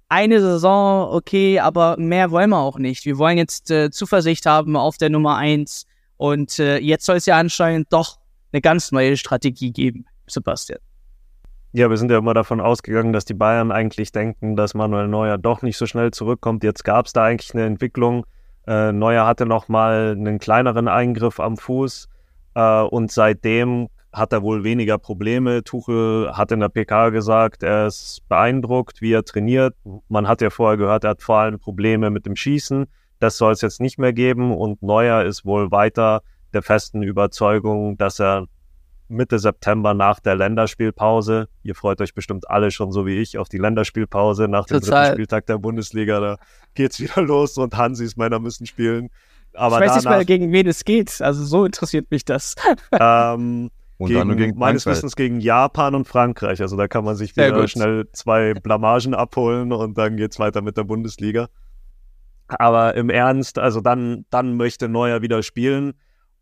[0.07, 3.03] eine Saison, okay, aber mehr wollen wir auch nicht.
[3.03, 7.25] Wir wollen jetzt äh, Zuversicht haben auf der Nummer eins und äh, jetzt soll es
[7.25, 8.17] ja anscheinend doch
[8.53, 10.79] eine ganz neue Strategie geben, Sebastian.
[11.73, 15.37] Ja, wir sind ja immer davon ausgegangen, dass die Bayern eigentlich denken, dass Manuel Neuer
[15.37, 16.65] doch nicht so schnell zurückkommt.
[16.65, 18.25] Jetzt gab es da eigentlich eine Entwicklung.
[18.67, 22.09] Äh, Neuer hatte nochmal einen kleineren Eingriff am Fuß
[22.55, 25.63] äh, und seitdem hat er wohl weniger Probleme.
[25.63, 29.73] Tuchel hat in der PK gesagt, er ist beeindruckt, wie er trainiert.
[30.09, 32.85] Man hat ja vorher gehört, er hat vor allem Probleme mit dem Schießen.
[33.19, 37.97] Das soll es jetzt nicht mehr geben und Neuer ist wohl weiter der festen Überzeugung,
[37.97, 38.47] dass er
[39.11, 43.49] Mitte September nach der Länderspielpause, ihr freut euch bestimmt alle schon so wie ich auf
[43.49, 45.03] die Länderspielpause nach dem Total.
[45.03, 46.37] dritten Spieltag der Bundesliga, da
[46.73, 49.09] geht's wieder los und Hansis Männer müssen spielen.
[49.53, 51.21] Aber ich weiß danach, nicht mal, gegen wen es geht.
[51.21, 52.55] Also so interessiert mich das.
[52.99, 53.69] Ähm,
[53.99, 56.61] gegen, gegen meines Wissens gegen Japan und Frankreich.
[56.61, 60.77] Also da kann man sich wieder schnell zwei Blamagen abholen und dann geht's weiter mit
[60.77, 61.49] der Bundesliga.
[62.47, 65.93] Aber im Ernst, also dann, dann möchte Neuer wieder spielen.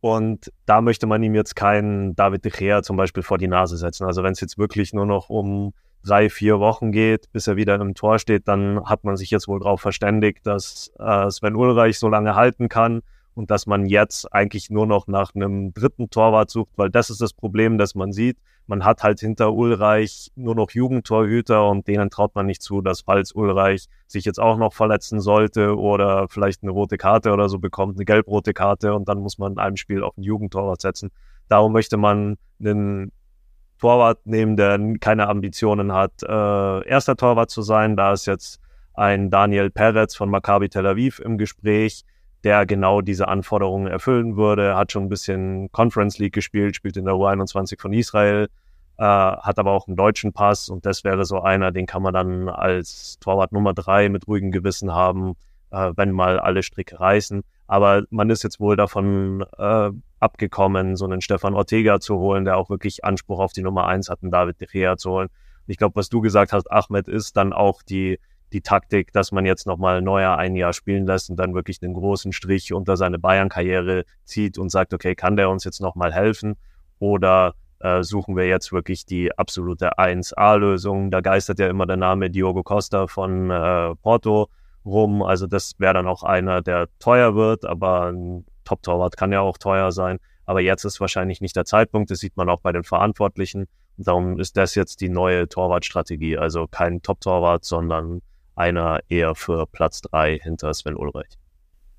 [0.01, 3.77] Und da möchte man ihm jetzt keinen David de Gea zum Beispiel vor die Nase
[3.77, 4.05] setzen.
[4.05, 5.73] Also wenn es jetzt wirklich nur noch um
[6.05, 9.47] drei, vier Wochen geht, bis er wieder im Tor steht, dann hat man sich jetzt
[9.49, 13.01] wohl darauf verständigt, dass äh, Sven Ulreich so lange halten kann
[13.39, 17.21] und dass man jetzt eigentlich nur noch nach einem dritten Torwart sucht, weil das ist
[17.21, 18.37] das Problem, das man sieht.
[18.67, 22.99] Man hat halt hinter Ulreich nur noch Jugendtorhüter und denen traut man nicht zu, dass
[22.99, 27.59] falls Ulreich sich jetzt auch noch verletzen sollte oder vielleicht eine rote Karte oder so
[27.59, 31.09] bekommt, eine gelb-rote Karte und dann muss man in einem Spiel auf einen Jugendtorwart setzen.
[31.47, 33.13] Darum möchte man einen
[33.79, 37.95] Torwart nehmen, der keine Ambitionen hat, äh, erster Torwart zu sein.
[37.95, 38.59] Da ist jetzt
[38.95, 42.03] ein Daniel Peretz von Maccabi Tel Aviv im Gespräch
[42.43, 44.75] der genau diese Anforderungen erfüllen würde.
[44.75, 48.47] Hat schon ein bisschen Conference League gespielt, spielt in der U21 von Israel,
[48.97, 52.13] äh, hat aber auch einen deutschen Pass und das wäre so einer, den kann man
[52.13, 55.35] dann als Torwart Nummer drei mit ruhigem Gewissen haben,
[55.71, 57.43] äh, wenn mal alle Stricke reißen.
[57.67, 62.57] Aber man ist jetzt wohl davon äh, abgekommen, so einen Stefan Ortega zu holen, der
[62.57, 65.29] auch wirklich Anspruch auf die Nummer eins hat, einen David De Gea zu holen.
[65.67, 68.19] ich glaube, was du gesagt hast, Ahmed, ist dann auch die
[68.53, 71.93] die Taktik, dass man jetzt nochmal Neuer ein Jahr spielen lässt und dann wirklich einen
[71.93, 76.55] großen Strich unter seine Bayern-Karriere zieht und sagt, okay, kann der uns jetzt nochmal helfen?
[76.99, 81.11] Oder äh, suchen wir jetzt wirklich die absolute 1A-Lösung?
[81.11, 84.49] Da geistert ja immer der Name Diogo Costa von äh, Porto
[84.85, 85.21] rum.
[85.21, 89.57] Also das wäre dann auch einer, der teuer wird, aber ein Top-Torwart kann ja auch
[89.57, 90.19] teuer sein.
[90.45, 92.09] Aber jetzt ist wahrscheinlich nicht der Zeitpunkt.
[92.11, 93.67] Das sieht man auch bei den Verantwortlichen.
[93.97, 96.37] Darum ist das jetzt die neue Torwartstrategie.
[96.37, 98.21] Also kein Top-Torwart, sondern
[98.59, 101.37] einer eher für Platz drei hinter Sven Ulreich.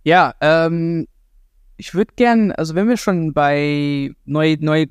[0.05, 1.07] Ja, ähm,
[1.77, 4.87] ich würde gern, also wenn wir schon bei neu, neu,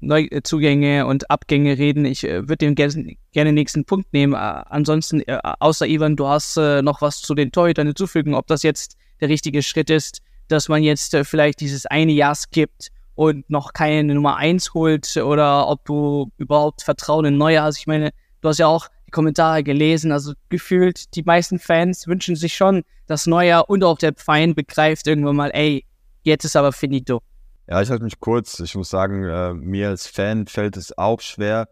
[0.00, 4.34] Neuzugänge und Abgänge reden, ich äh, würde den gerne den nächsten Punkt nehmen.
[4.34, 8.46] Äh, ansonsten, äh, außer Ivan, du hast äh, noch was zu den Torhütern hinzufügen, ob
[8.46, 12.90] das jetzt der richtige Schritt ist, dass man jetzt äh, vielleicht dieses eine Jahr skippt
[13.14, 17.78] und noch keine Nummer eins holt oder ob du überhaupt Vertrauen in Neue hast.
[17.78, 20.12] Ich meine, du hast ja auch die Kommentare gelesen.
[20.12, 25.06] Also gefühlt, die meisten Fans wünschen sich schon, dass Neuer und auch der Verein begreift
[25.06, 25.84] irgendwann mal, ey,
[26.22, 27.20] jetzt ist aber finito.
[27.68, 28.60] Ja, ich halte mich kurz.
[28.60, 31.68] Ich muss sagen, äh, mir als Fan fällt es auch schwer.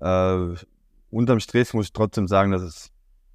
[0.00, 0.54] Äh,
[1.10, 2.90] unterm Stress muss ich trotzdem sagen, dass es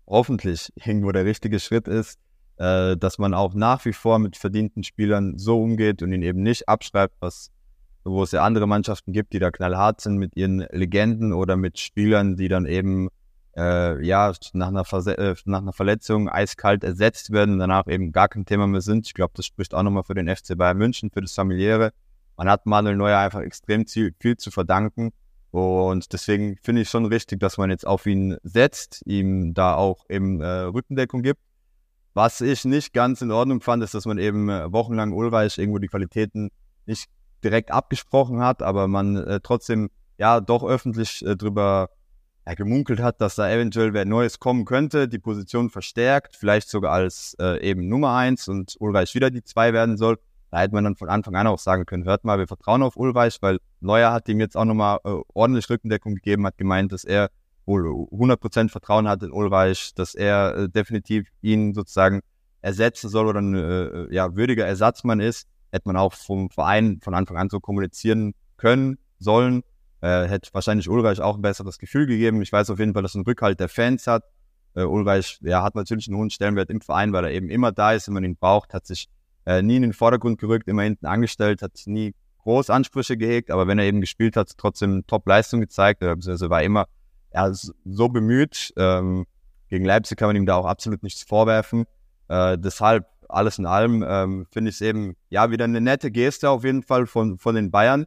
[0.06, 2.20] hoffentlich irgendwo der richtige Schritt ist,
[2.58, 6.44] äh, dass man auch nach wie vor mit verdienten Spielern so umgeht und ihn eben
[6.44, 7.52] nicht abschreibt, was
[8.08, 11.80] wo es ja andere Mannschaften gibt, die da knallhart sind mit ihren Legenden oder mit
[11.80, 13.10] Spielern, die dann eben
[13.56, 18.12] äh, ja, nach einer, Verse äh, nach einer Verletzung eiskalt ersetzt werden und danach eben
[18.12, 19.08] gar kein Thema mehr sind.
[19.08, 21.92] Ich glaube, das spricht auch nochmal für den FC Bayern München, für das Familiäre.
[22.38, 25.12] man hat Manuel Neuer einfach extrem viel, zu verdanken.
[25.52, 30.04] Und deswegen finde ich schon richtig, dass man jetzt auf ihn setzt, ihm da auch
[30.10, 31.40] eben äh, Rückendeckung gibt.
[32.14, 35.80] Was ich nicht ganz in Ordnung fand, ist, dass man eben äh, wochenlang Ulreich irgendwo
[35.80, 36.50] die Qualitäten
[36.86, 37.10] nicht
[37.42, 41.90] direkt abgesprochen hat, aber man äh, trotzdem ja doch öffentlich äh, drüber
[42.46, 46.92] ja, gemunkelt hat, dass da eventuell wer Neues kommen könnte, die Position verstärkt, vielleicht sogar
[46.92, 50.20] als äh, eben Nummer eins und Ulreich wieder die zwei werden soll.
[50.52, 52.96] Da hätte man dann von Anfang an auch sagen können, hört mal, wir vertrauen auf
[52.98, 57.04] Ulreich, weil Neuer hat ihm jetzt auch nochmal äh, ordentlich Rückendeckung gegeben, hat gemeint, dass
[57.04, 57.30] er
[57.66, 62.22] wohl 100% Vertrauen hat in Ulreich, dass er äh, definitiv ihn sozusagen
[62.62, 65.48] ersetzen soll oder ein äh, ja, würdiger Ersatzmann ist.
[65.72, 69.64] Hätte man auch vom Verein von Anfang an so kommunizieren können, sollen.
[70.06, 72.40] Äh, hätte wahrscheinlich Ulreich auch ein besseres Gefühl gegeben.
[72.44, 74.24] Ich weiß auf jeden Fall, dass er einen Rückhalt der Fans hat.
[74.76, 77.94] Äh, Ulreich ja, hat natürlich einen hohen Stellenwert im Verein, weil er eben immer da
[77.94, 79.10] ist, wenn man ihn braucht, hat sich
[79.48, 82.14] äh, nie in den Vordergrund gerückt, immer hinten angestellt, hat nie
[82.44, 86.86] groß Ansprüche gehegt, aber wenn er eben gespielt hat, trotzdem Top-Leistung gezeigt, also war immer
[87.34, 88.76] ja, so bemüht.
[88.78, 89.26] Ähm,
[89.70, 91.86] gegen Leipzig kann man ihm da auch absolut nichts vorwerfen.
[92.28, 96.52] Äh, deshalb, alles in allem, ähm, finde ich es eben, ja, wieder eine nette Geste
[96.52, 98.06] auf jeden Fall von, von den Bayern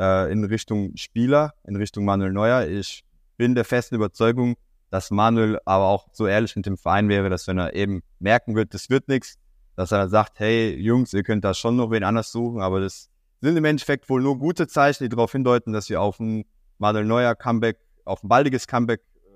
[0.00, 2.66] äh, in Richtung Spieler, in Richtung Manuel Neuer.
[2.66, 3.04] Ich
[3.36, 4.56] bin der festen Überzeugung,
[4.90, 8.56] dass Manuel aber auch so ehrlich mit dem Verein wäre, dass wenn er eben merken
[8.56, 9.36] wird, das wird nichts,
[9.76, 13.08] dass er sagt, hey Jungs, ihr könnt da schon noch wen anders suchen, aber das
[13.40, 16.44] sind im Endeffekt wohl nur gute Zeichen, die darauf hindeuten, dass wir auf ein
[16.78, 19.28] Manuel Neuer Comeback, auf ein baldiges Comeback äh,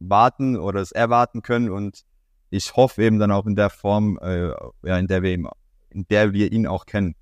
[0.00, 2.04] warten oder es erwarten können und
[2.50, 4.50] ich hoffe eben dann auch in der Form, äh,
[4.82, 5.48] ja, in der wir ihn,
[5.90, 7.16] in der wir ihn auch kennen.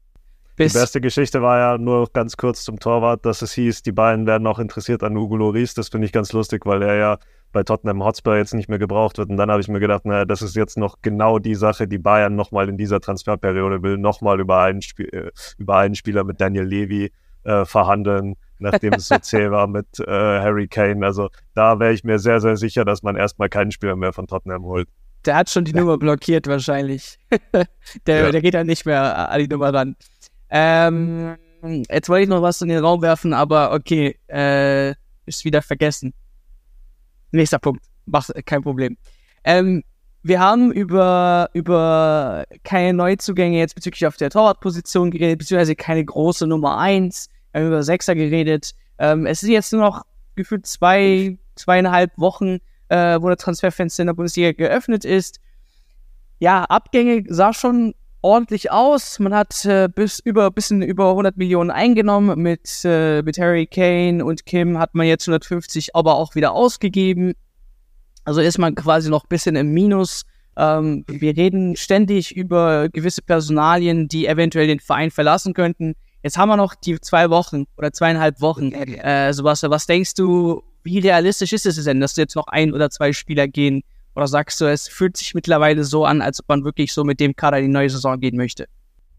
[0.64, 3.92] Bis die beste Geschichte war ja nur ganz kurz zum Torwart, dass es hieß, die
[3.92, 5.74] beiden werden auch interessiert an Hugo Loris.
[5.74, 7.18] Das finde ich ganz lustig, weil er ja
[7.52, 9.30] bei Tottenham Hotspur jetzt nicht mehr gebraucht wird.
[9.30, 11.98] Und dann habe ich mir gedacht, naja, das ist jetzt noch genau die Sache, die
[11.98, 16.64] Bayern nochmal in dieser Transferperiode will, nochmal über einen, äh, über einen Spieler mit Daniel
[16.64, 17.12] Levy
[17.44, 21.04] äh, verhandeln, nachdem es so zäh war mit äh, Harry Kane.
[21.04, 24.26] Also da wäre ich mir sehr, sehr sicher, dass man erstmal keinen Spieler mehr von
[24.26, 24.88] Tottenham holt.
[25.24, 25.80] Der hat schon die ja.
[25.80, 27.18] Nummer blockiert wahrscheinlich.
[28.06, 28.30] der, ja.
[28.30, 29.96] der geht dann nicht mehr an die Nummer ran.
[30.54, 31.36] Ähm,
[31.90, 34.90] jetzt wollte ich noch was in den Raum werfen, aber okay, äh,
[35.24, 36.12] ist wieder vergessen.
[37.30, 37.82] Nächster Punkt.
[38.04, 38.98] Mach, kein Problem.
[39.44, 39.82] Ähm,
[40.22, 46.46] wir haben über, über keine Neuzugänge jetzt bezüglich auf der Torwartposition geredet, beziehungsweise keine große
[46.46, 47.28] Nummer eins.
[47.52, 48.72] Wir haben über Sechser geredet.
[48.98, 50.02] Ähm, es ist jetzt nur noch
[50.36, 55.40] gefühlt zwei, zweieinhalb Wochen, äh, wo der Transferfenster in der Bundesliga geöffnet ist.
[56.40, 59.18] Ja, Abgänge sah schon ordentlich aus.
[59.18, 62.40] Man hat äh, bis über bisschen über 100 Millionen eingenommen.
[62.40, 67.34] Mit, äh, mit Harry Kane und Kim hat man jetzt 150 aber auch wieder ausgegeben.
[68.24, 70.22] Also ist man quasi noch bisschen im Minus.
[70.56, 75.94] Ähm, wir reden ständig über gewisse Personalien, die eventuell den Verein verlassen könnten.
[76.22, 78.72] Jetzt haben wir noch die zwei Wochen oder zweieinhalb Wochen.
[78.72, 82.90] Äh, Sebastian, was denkst du, wie realistisch ist es denn, dass jetzt noch ein oder
[82.90, 83.82] zwei Spieler gehen,
[84.14, 87.20] oder sagst du, es fühlt sich mittlerweile so an, als ob man wirklich so mit
[87.20, 88.66] dem Kader in die neue Saison gehen möchte?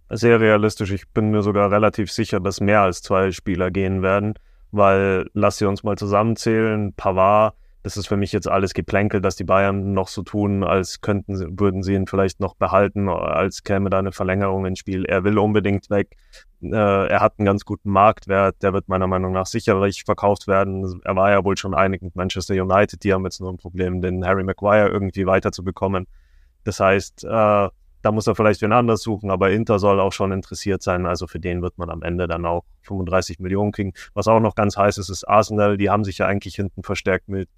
[0.10, 0.91] Sehr realistisch.
[0.91, 4.36] Ich bin mir sogar relativ sicher, dass mehr als zwei Spieler gehen werden,
[4.71, 6.93] weil lass sie uns mal zusammenzählen.
[6.93, 11.02] Pavard das ist für mich jetzt alles Geplänkel, dass die Bayern noch so tun, als
[11.02, 15.04] könnten sie, würden sie ihn vielleicht noch behalten, als käme da eine Verlängerung ins Spiel.
[15.04, 16.15] Er will unbedingt weg.
[16.62, 18.63] Äh, er hat einen ganz guten Marktwert.
[18.63, 21.02] Der wird meiner Meinung nach sicherlich verkauft werden.
[21.04, 23.04] Er war ja wohl schon einig mit Manchester United.
[23.04, 26.08] Die haben jetzt nur ein Problem, den Harry Maguire irgendwie weiterzubekommen.
[26.63, 30.32] Das heißt, äh, da muss er vielleicht wen anders suchen, aber Inter soll auch schon
[30.32, 31.06] interessiert sein.
[31.06, 33.91] Also für den wird man am Ende dann auch 35 Millionen kriegen.
[34.13, 35.76] Was auch noch ganz heiß ist, ist Arsenal.
[35.76, 37.50] Die haben sich ja eigentlich hinten verstärkt mit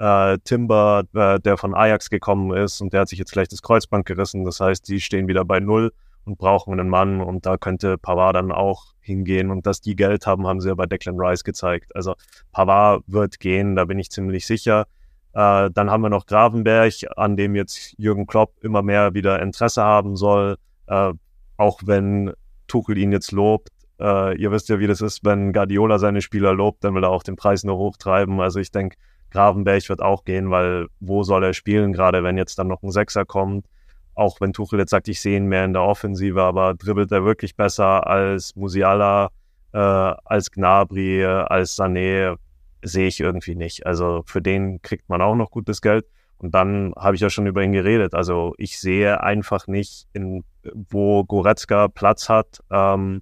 [0.00, 3.62] äh, Timber, äh, der von Ajax gekommen ist und der hat sich jetzt vielleicht das
[3.62, 4.44] Kreuzband gerissen.
[4.44, 5.92] Das heißt, die stehen wieder bei Null
[6.24, 10.26] und brauchen einen Mann und da könnte Pavard dann auch hingehen und dass die Geld
[10.26, 11.94] haben, haben sie ja bei Declan Rice gezeigt.
[11.94, 12.14] Also
[12.50, 14.86] Pavard wird gehen, da bin ich ziemlich sicher.
[15.34, 19.82] Äh, dann haben wir noch Gravenberg, an dem jetzt Jürgen Klopp immer mehr wieder Interesse
[19.82, 21.12] haben soll, äh,
[21.58, 22.32] auch wenn
[22.68, 23.68] Tuchel ihn jetzt lobt.
[24.00, 27.10] Äh, ihr wisst ja, wie das ist, wenn Guardiola seine Spieler lobt, dann will er
[27.10, 28.40] auch den Preis nur hochtreiben.
[28.40, 28.96] Also ich denke,
[29.30, 32.90] Gravenberg wird auch gehen, weil wo soll er spielen, gerade wenn jetzt dann noch ein
[32.90, 33.66] Sechser kommt.
[34.14, 37.24] Auch wenn Tuchel jetzt sagt, ich sehe ihn mehr in der Offensive, aber dribbelt er
[37.24, 39.30] wirklich besser als Musiala,
[39.72, 42.36] äh, als Gnabry, als Sané,
[42.82, 43.86] sehe ich irgendwie nicht.
[43.86, 46.06] Also für den kriegt man auch noch gutes Geld.
[46.38, 48.14] Und dann habe ich ja schon über ihn geredet.
[48.14, 50.42] Also ich sehe einfach nicht, in,
[50.88, 53.20] wo Goretzka Platz hat ähm,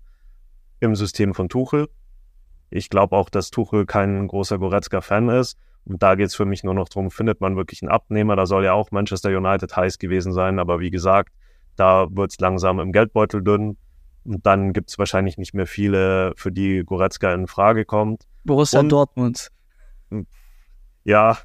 [0.78, 1.88] im System von Tuchel.
[2.70, 5.58] Ich glaube auch, dass Tuchel kein großer Goretzka-Fan ist.
[5.88, 8.36] Und da geht es für mich nur noch darum, findet man wirklich einen Abnehmer?
[8.36, 11.32] Da soll ja auch Manchester United heiß gewesen sein, aber wie gesagt,
[11.76, 13.78] da wird es langsam im Geldbeutel dünn.
[14.24, 18.24] Und dann gibt es wahrscheinlich nicht mehr viele, für die Goretzka in Frage kommt.
[18.44, 19.48] Borussia Und- Dortmund.
[21.04, 21.38] Ja,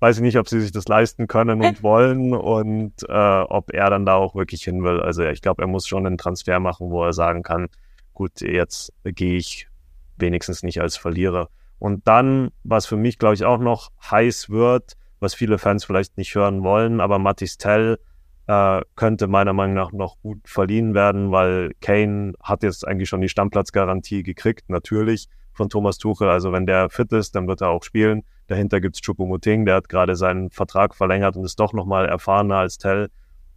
[0.00, 3.88] weiß ich nicht, ob sie sich das leisten können und wollen und äh, ob er
[3.88, 5.00] dann da auch wirklich hin will.
[5.00, 7.68] Also ich glaube, er muss schon einen Transfer machen, wo er sagen kann,
[8.12, 9.68] gut, jetzt gehe ich
[10.16, 11.48] wenigstens nicht als Verlierer.
[11.82, 16.16] Und dann, was für mich, glaube ich, auch noch heiß wird, was viele Fans vielleicht
[16.16, 17.98] nicht hören wollen, aber Mattis Tell
[18.46, 23.20] äh, könnte meiner Meinung nach noch gut verliehen werden, weil Kane hat jetzt eigentlich schon
[23.20, 26.28] die Stammplatzgarantie gekriegt, natürlich von Thomas Tuchel.
[26.28, 28.22] Also wenn der fit ist, dann wird er auch spielen.
[28.46, 32.78] Dahinter gibt's Choupo-Moting, der hat gerade seinen Vertrag verlängert und ist doch nochmal erfahrener als
[32.78, 33.08] Tell.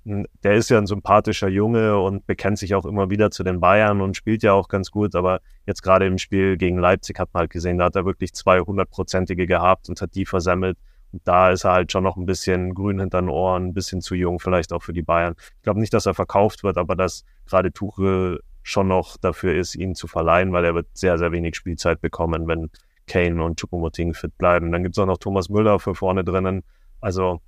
[0.07, 4.01] Der ist ja ein sympathischer Junge und bekennt sich auch immer wieder zu den Bayern
[4.01, 5.15] und spielt ja auch ganz gut.
[5.15, 8.33] Aber jetzt gerade im Spiel gegen Leipzig hat man halt gesehen, da hat er wirklich
[8.33, 10.77] zwei hundertprozentige gehabt und hat die versemmelt.
[11.11, 14.01] Und da ist er halt schon noch ein bisschen grün hinter den Ohren, ein bisschen
[14.01, 15.33] zu jung, vielleicht auch für die Bayern.
[15.37, 19.75] Ich glaube nicht, dass er verkauft wird, aber dass gerade Tuchel schon noch dafür ist,
[19.75, 22.69] ihn zu verleihen, weil er wird sehr, sehr wenig Spielzeit bekommen, wenn
[23.07, 24.71] Kane und Choupo-Moting fit bleiben.
[24.71, 26.63] Dann gibt's auch noch Thomas Müller für vorne drinnen.
[27.01, 27.41] Also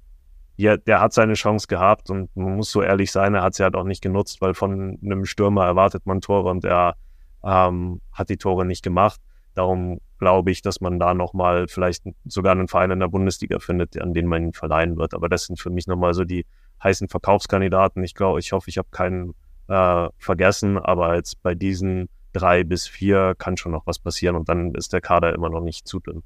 [0.58, 3.64] ja, der hat seine Chance gehabt und man muss so ehrlich sein, er hat sie
[3.64, 6.96] halt auch nicht genutzt, weil von einem Stürmer erwartet man Tore und er
[7.44, 9.22] ähm, hat die Tore nicht gemacht.
[9.54, 14.02] Darum glaube ich, dass man da nochmal vielleicht sogar einen Verein in der Bundesliga findet,
[14.02, 15.14] an den man ihn verleihen wird.
[15.14, 16.46] Aber das sind für mich nochmal so die
[16.84, 18.04] heißen Verkaufskandidaten.
[18.04, 19.36] Ich glaube, ich hoffe, ich habe keinen
[19.68, 24.50] äh, vergessen, aber jetzt bei diesen drei bis vier kann schon noch was passieren und
[24.50, 26.24] dann ist der Kader immer noch nicht zu dünn.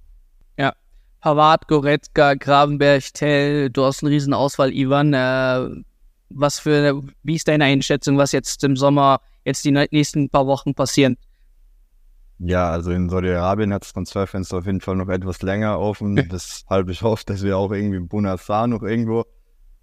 [1.21, 5.13] Pavard, Goretzka, Gravenberg, Tell, du hast eine riesen Auswahl, Ivan.
[5.13, 5.84] Äh,
[6.29, 10.73] was für, wie ist deine Einschätzung, was jetzt im Sommer, jetzt die nächsten paar Wochen
[10.73, 11.17] passieren?
[12.39, 16.89] Ja, also in Saudi-Arabien hat das Transferfenster auf jeden Fall noch etwas länger offen, weshalb
[16.89, 19.25] ich hoffe, dass wir auch irgendwie Bunasar noch irgendwo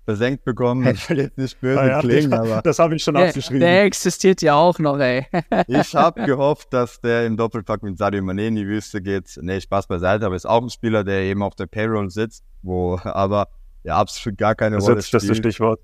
[0.09, 0.87] versenkt bekommen.
[0.87, 3.61] Ich will jetzt nicht böse Ah klingen, aber das habe ich schon Der, abgeschrieben.
[3.61, 5.27] der existiert ja auch noch, ey.
[5.67, 9.39] ich habe gehofft, dass der im Doppelpack mit Sadio Mané in die Wüste geht.
[9.43, 12.99] Nee, Spaß beiseite, aber ist auch ein Spieler, der eben auf der Payroll sitzt, wo
[13.05, 13.49] aber
[13.85, 15.53] ja absolut gar keine Rolle Sitzt das ist das spielt.
[15.55, 15.81] Stichwort.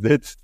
[0.00, 0.38] sitzt.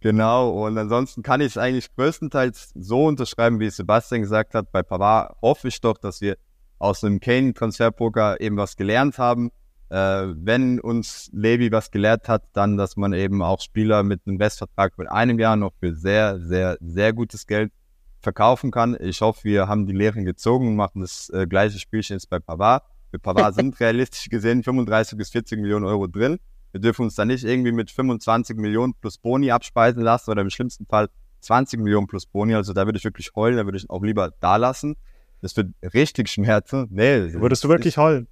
[0.00, 4.72] Genau, und ansonsten kann ich es eigentlich größtenteils so unterschreiben, wie es Sebastian gesagt hat.
[4.72, 6.36] Bei Pavard hoffe ich doch, dass wir
[6.80, 9.52] aus einem Kane-Transferpoker eben was gelernt haben.
[9.90, 14.38] Äh, wenn uns Levi was gelehrt hat, dann, dass man eben auch Spieler mit einem
[14.38, 17.72] Bestvertrag mit einem Jahr noch für sehr, sehr, sehr gutes Geld
[18.20, 18.96] verkaufen kann.
[19.00, 22.38] Ich hoffe, wir haben die Lehren gezogen und machen das äh, gleiche Spielchen jetzt bei
[22.38, 22.84] Pavard.
[23.10, 26.38] Für Pavard sind realistisch gesehen 35 bis 40 Millionen Euro drin.
[26.70, 30.50] Wir dürfen uns da nicht irgendwie mit 25 Millionen plus Boni abspeisen lassen oder im
[30.50, 31.08] schlimmsten Fall
[31.40, 32.54] 20 Millionen plus Boni.
[32.54, 34.94] Also da würde ich wirklich heulen, da würde ich auch lieber da lassen.
[35.42, 36.86] Das wird richtig schmerzen.
[36.90, 38.28] Nee, Würdest du wirklich heulen?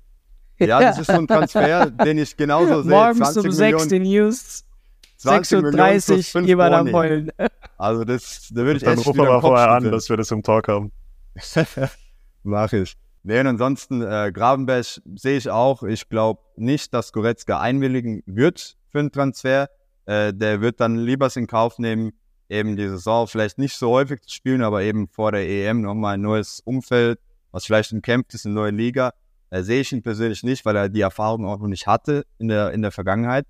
[0.59, 2.91] Ja, das ist so ein Transfer, den ich genauso sehe.
[2.91, 4.65] Morgens 20 um 6 die Millionen, News,
[5.19, 6.93] 20 Millionen plus 6.30 fünf jemand am.
[6.93, 7.31] Heulen.
[7.77, 10.09] Also das, da würde ich Dann echt ruf wieder aber im Kopf vorher an, dass
[10.09, 10.91] wir das im Talk haben.
[12.43, 12.97] Mach ich.
[13.23, 15.83] Nee, und ansonsten, äh, Gravenberg sehe ich auch.
[15.83, 19.69] Ich glaube nicht, dass Goretzka einwilligen wird für einen Transfer.
[20.07, 22.13] Äh, der wird dann lieber in Kauf nehmen,
[22.49, 26.15] eben die Saison vielleicht nicht so häufig zu spielen, aber eben vor der EM nochmal
[26.15, 29.13] ein neues Umfeld, was vielleicht umkämpft ist, eine neue Liga.
[29.51, 32.49] Äh, sehe ich ihn persönlich nicht, weil er die Erfahrung auch noch nicht hatte in
[32.49, 33.47] der, in der Vergangenheit.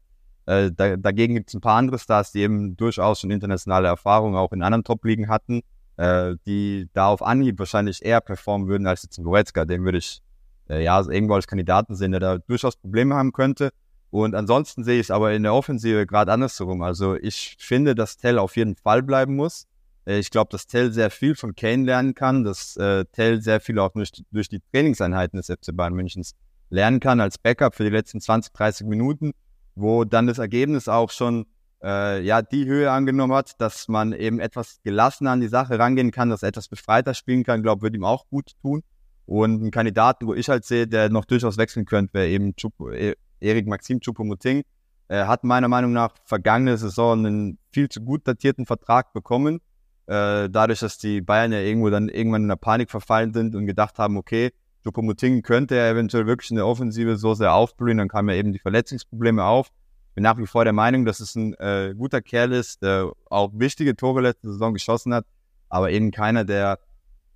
[0.47, 4.37] Äh, da, dagegen gibt es ein paar andere Stars, die eben durchaus schon internationale Erfahrung
[4.37, 5.63] auch in anderen Top-Ligen hatten
[5.99, 9.65] äh, die da auf Anhieb wahrscheinlich eher performen würden als jetzt ein Goretzka.
[9.65, 10.23] Den würde ich
[10.71, 13.71] äh, ja irgendwo als Kandidaten sehen, der da durchaus Probleme haben könnte.
[14.11, 16.83] Und ansonsten sehe ich es aber in der Offensive gerade andersherum.
[16.83, 19.67] Also ich finde, dass Tell auf jeden Fall bleiben muss.
[20.09, 23.61] Äh, ich glaube, dass Tell sehr viel von Kane lernen kann, dass äh, Tell sehr
[23.61, 26.35] viel auch durch, durch die Trainingseinheiten des FC Bayern Münchens
[26.71, 29.33] lernen kann als Backup für die letzten 20, 30 Minuten,
[29.75, 31.47] wo dann das Ergebnis auch schon
[31.83, 36.11] äh, ja die Höhe angenommen hat, dass man eben etwas gelassener an die Sache rangehen
[36.11, 38.83] kann, dass er etwas befreiter spielen kann, glaube würde ihm auch gut tun.
[39.27, 42.55] Und ein Kandidaten, wo ich halt sehe, der noch durchaus wechseln könnte, wäre eben
[42.95, 44.63] e- Erik Maxim Choupo-Moting.
[45.09, 49.61] Er hat meiner Meinung nach vergangene Saison einen viel zu gut datierten Vertrag bekommen.
[50.09, 53.67] Äh, dadurch, dass die Bayern ja irgendwo dann irgendwann in der Panik verfallen sind und
[53.67, 54.53] gedacht haben, okay,
[54.85, 58.53] Choupo-Moting könnte er eventuell wirklich in der Offensive so sehr aufblühen, dann kamen ja eben
[58.53, 59.71] die Verletzungsprobleme auf
[60.19, 63.53] bin nach wie vor der Meinung, dass es ein äh, guter Kerl ist, der auch
[63.55, 65.25] wichtige Tore letzte Saison geschossen hat,
[65.69, 66.81] aber eben keiner, der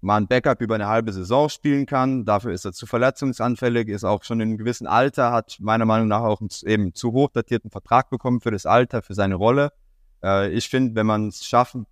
[0.00, 2.24] mal ein Backup über eine halbe Saison spielen kann.
[2.24, 6.08] Dafür ist er zu verletzungsanfällig, ist auch schon in einem gewissen Alter, hat meiner Meinung
[6.08, 9.70] nach auch einen eben zu hoch datierten Vertrag bekommen für das Alter, für seine Rolle.
[10.20, 11.86] Äh, ich finde, wenn man es schaffen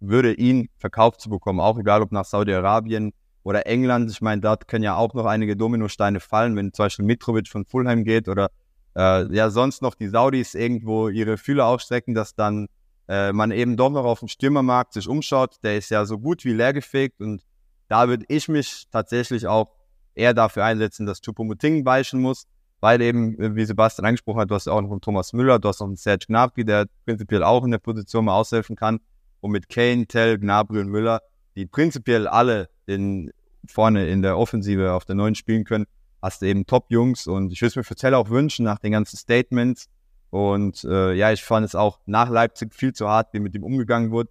[0.00, 4.10] würde, ihn verkauft zu bekommen, auch egal ob nach Saudi-Arabien oder England.
[4.10, 7.64] Ich meine, dort können ja auch noch einige Dominosteine fallen, wenn zum Beispiel Mitrovic von
[7.64, 8.50] Fulham geht oder
[8.96, 12.66] äh, ja sonst noch die Saudis irgendwo ihre Fühler ausstrecken, dass dann
[13.08, 15.56] äh, man eben doch noch auf dem Stürmermarkt sich umschaut.
[15.62, 17.42] Der ist ja so gut wie leergefegt und
[17.88, 19.68] da würde ich mich tatsächlich auch
[20.14, 22.46] eher dafür einsetzen, dass Choupo-Moting weichen muss,
[22.80, 25.80] weil eben, wie Sebastian angesprochen hat, du hast auch noch einen Thomas Müller, du hast
[25.80, 29.00] noch einen Serge Gnabry, der prinzipiell auch in der Position mal aushelfen kann
[29.40, 31.22] und mit Kane, Tell, Gnabry und Müller,
[31.56, 33.30] die prinzipiell alle in,
[33.66, 35.86] vorne in der Offensive auf der neuen spielen können,
[36.22, 38.92] hast du eben Top-Jungs und ich würde es mir für Tell auch wünschen, nach den
[38.92, 39.88] ganzen Statements,
[40.30, 43.64] und äh, ja, ich fand es auch nach Leipzig viel zu hart, wie mit ihm
[43.64, 44.30] umgegangen wurde.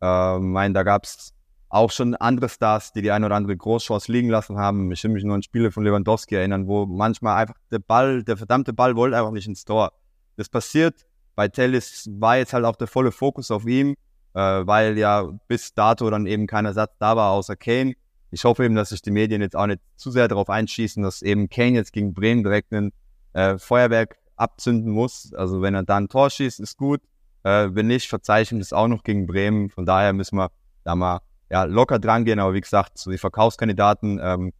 [0.00, 1.32] Äh, mein, da gab es
[1.70, 4.92] auch schon andere Stars, die die eine oder andere Großchance liegen lassen haben.
[4.92, 8.36] Ich will mich nur an Spiele von Lewandowski erinnern, wo manchmal einfach der Ball, der
[8.36, 9.92] verdammte Ball wollte einfach nicht ins Tor.
[10.36, 11.06] Das passiert.
[11.34, 13.94] Bei Tellis war jetzt halt auch der volle Fokus auf ihm,
[14.38, 17.94] äh, weil ja bis dato dann eben kein Ersatz da war außer Kane.
[18.30, 21.22] Ich hoffe eben, dass sich die Medien jetzt auch nicht zu sehr darauf einschießen, dass
[21.22, 22.92] eben Kane jetzt gegen Bremen direkt ein
[23.32, 25.32] äh, Feuerwerk abzünden muss.
[25.34, 27.00] Also wenn er dann ein Tor schießt, ist gut.
[27.42, 29.70] Äh, wenn nicht, verzeichnen das auch noch gegen Bremen.
[29.70, 30.50] Von daher müssen wir
[30.84, 31.20] da mal
[31.50, 32.38] ja, locker dran gehen.
[32.38, 34.52] Aber wie gesagt, so die Verkaufskandidaten, ähm,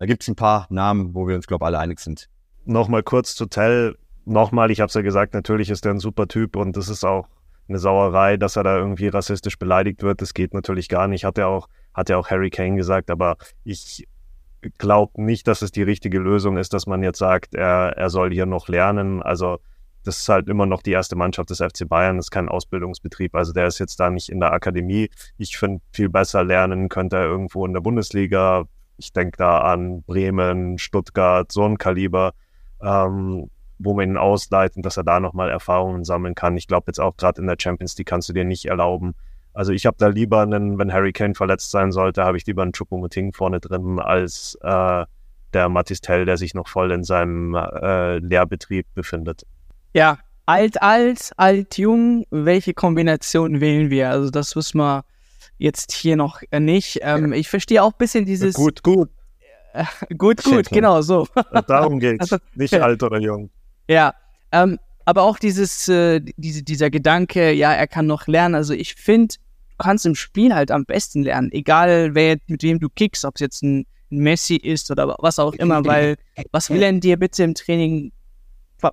[0.00, 2.28] da gibt es ein paar Namen, wo wir uns, glaube alle einig sind.
[2.64, 3.96] Nochmal kurz zu Tell.
[4.24, 7.04] Nochmal, ich habe es ja gesagt, natürlich ist er ein super Typ und das ist
[7.04, 7.28] auch
[7.68, 10.22] eine Sauerei, dass er da irgendwie rassistisch beleidigt wird.
[10.22, 13.36] Das geht natürlich gar nicht, hat er auch, hat ja auch Harry Kane gesagt, aber
[13.64, 14.06] ich
[14.78, 18.32] glaube nicht, dass es die richtige Lösung ist, dass man jetzt sagt, er, er soll
[18.32, 19.22] hier noch lernen.
[19.22, 19.58] Also
[20.06, 23.34] das ist halt immer noch die erste Mannschaft des FC Bayern, das ist kein Ausbildungsbetrieb.
[23.34, 25.10] Also der ist jetzt da nicht in der Akademie.
[25.36, 28.66] Ich finde, viel besser lernen könnte er irgendwo in der Bundesliga.
[28.98, 32.32] Ich denke da an Bremen, Stuttgart, so ein Kaliber,
[32.80, 36.56] ähm, wo man ihn ausleiten, dass er da nochmal Erfahrungen sammeln kann.
[36.56, 39.14] Ich glaube jetzt auch gerade in der Champions League kannst du dir nicht erlauben,
[39.56, 42.62] also ich habe da lieber einen, wenn Harry Kane verletzt sein sollte, habe ich lieber
[42.62, 45.06] einen Choupo-Moting vorne drin als äh,
[45.54, 49.46] der Matistel, der sich noch voll in seinem äh, Lehrbetrieb befindet.
[49.94, 54.10] Ja, alt, alt, alt, jung, welche Kombination wählen wir?
[54.10, 55.06] Also das wissen wir
[55.56, 56.98] jetzt hier noch nicht.
[57.00, 58.56] Ähm, ich verstehe auch ein bisschen dieses...
[58.56, 59.08] Gut, gut.
[59.72, 59.84] Äh,
[60.18, 61.26] gut, gut, genau so.
[61.66, 63.48] Darum geht's, also, nicht alt oder jung.
[63.88, 64.14] Ja,
[64.52, 68.54] ähm, aber auch dieses, äh, diese, dieser Gedanke, ja, er kann noch lernen.
[68.54, 69.36] Also ich finde,
[69.78, 73.40] kannst im Spiel halt am besten lernen, egal wer mit wem du kickst, ob es
[73.40, 76.16] jetzt ein Messi ist oder was auch immer, weil
[76.52, 78.12] was will er dir bitte im Training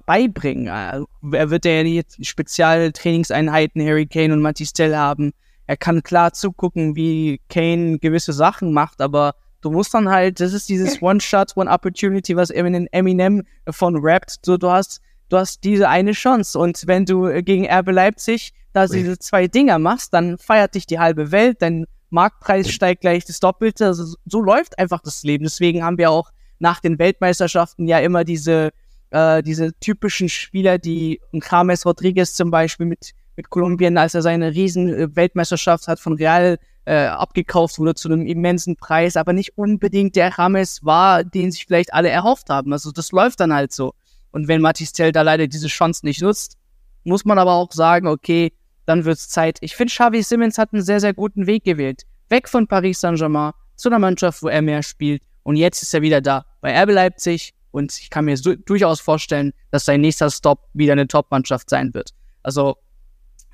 [0.06, 0.70] beibringen?
[0.70, 5.32] Also, er wird ja jetzt Spezialtrainingseinheiten Harry Kane und Matistel haben.
[5.66, 9.34] Er kann klar zugucken, wie Kane gewisse Sachen macht, aber
[9.64, 14.46] du musst dann halt, das ist dieses One-Shot, One-Opportunity, was Eminem, Eminem von rappt.
[14.46, 18.88] So, du hast, du hast diese eine Chance und wenn du gegen Erbe Leipzig da
[18.88, 23.40] diese zwei Dinger machst, dann feiert dich die halbe Welt, dein Marktpreis steigt gleich das
[23.40, 23.88] Doppelte.
[23.88, 25.44] Also so läuft einfach das Leben.
[25.44, 28.72] Deswegen haben wir auch nach den Weltmeisterschaften ja immer diese,
[29.10, 34.54] äh, diese typischen Spieler, die James Rodriguez zum Beispiel mit, mit Kolumbien, als er seine
[34.54, 39.58] riesen äh, Weltmeisterschaft hat von Real äh, abgekauft wurde zu einem immensen Preis, aber nicht
[39.58, 42.74] unbedingt der James war, den sich vielleicht alle erhofft haben.
[42.74, 43.94] Also das läuft dann halt so.
[44.32, 46.58] Und wenn Matistel da leider diese Chance nicht nutzt,
[47.04, 48.52] muss man aber auch sagen, okay,
[48.86, 49.58] dann wird's Zeit.
[49.62, 52.04] Ich finde, Xavi Simmons hat einen sehr, sehr guten Weg gewählt.
[52.30, 55.24] Weg von Paris Saint-Germain zu einer Mannschaft, wo er mehr spielt.
[55.44, 57.54] Und jetzt ist er wieder da bei RB Leipzig.
[57.72, 61.94] Und ich kann mir so, durchaus vorstellen, dass sein nächster Stop wieder eine Top-Mannschaft sein
[61.94, 62.12] wird.
[62.44, 62.78] Also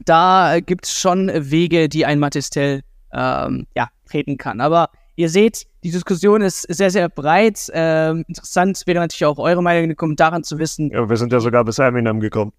[0.06, 2.82] da gibt's schon Wege, die ein Matistel
[3.14, 4.62] ähm, ja, treten kann.
[4.62, 7.70] Aber ihr seht, die Diskussion ist sehr, sehr breit.
[7.74, 10.90] Ähm, interessant wäre natürlich auch eure Meinung in den Kommentaren zu wissen.
[10.92, 12.54] Ja, wir sind ja sogar bis Eminem gekommen.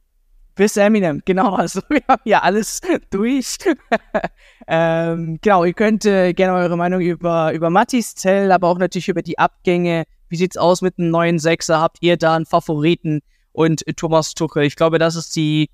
[0.55, 1.55] Bis Eminem, genau.
[1.55, 2.81] Also wir haben ja alles
[3.11, 3.57] durch.
[4.67, 9.09] ähm, genau, ihr könnt äh, gerne eure Meinung über, über Mattis Zell, aber auch natürlich
[9.09, 10.05] über die Abgänge.
[10.29, 11.81] Wie sieht's aus mit einem neuen Sechser?
[11.81, 13.21] Habt ihr da einen Favoriten?
[13.53, 14.65] Und äh, Thomas Tuchel.
[14.65, 15.71] Ich glaube, das ist die,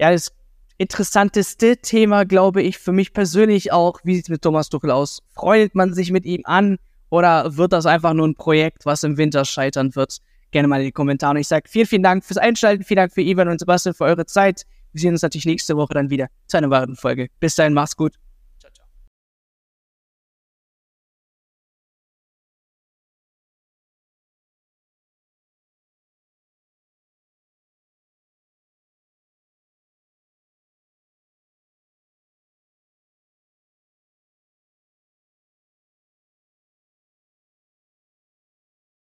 [0.00, 0.32] ja, das
[0.78, 4.00] interessanteste Thema, glaube ich, für mich persönlich auch.
[4.04, 5.22] Wie sieht's mit Thomas Tuchel aus?
[5.34, 6.78] Freut man sich mit ihm an?
[7.10, 10.20] Oder wird das einfach nur ein Projekt, was im Winter scheitern wird?
[10.50, 11.32] gerne mal in die Kommentare.
[11.32, 12.84] Und ich sage vielen, vielen Dank fürs Einschalten.
[12.84, 14.64] Vielen Dank für Ivan und Sebastian für eure Zeit.
[14.92, 17.28] Wir sehen uns natürlich nächste Woche dann wieder zu einer weiteren Folge.
[17.40, 18.14] Bis dahin, macht's gut.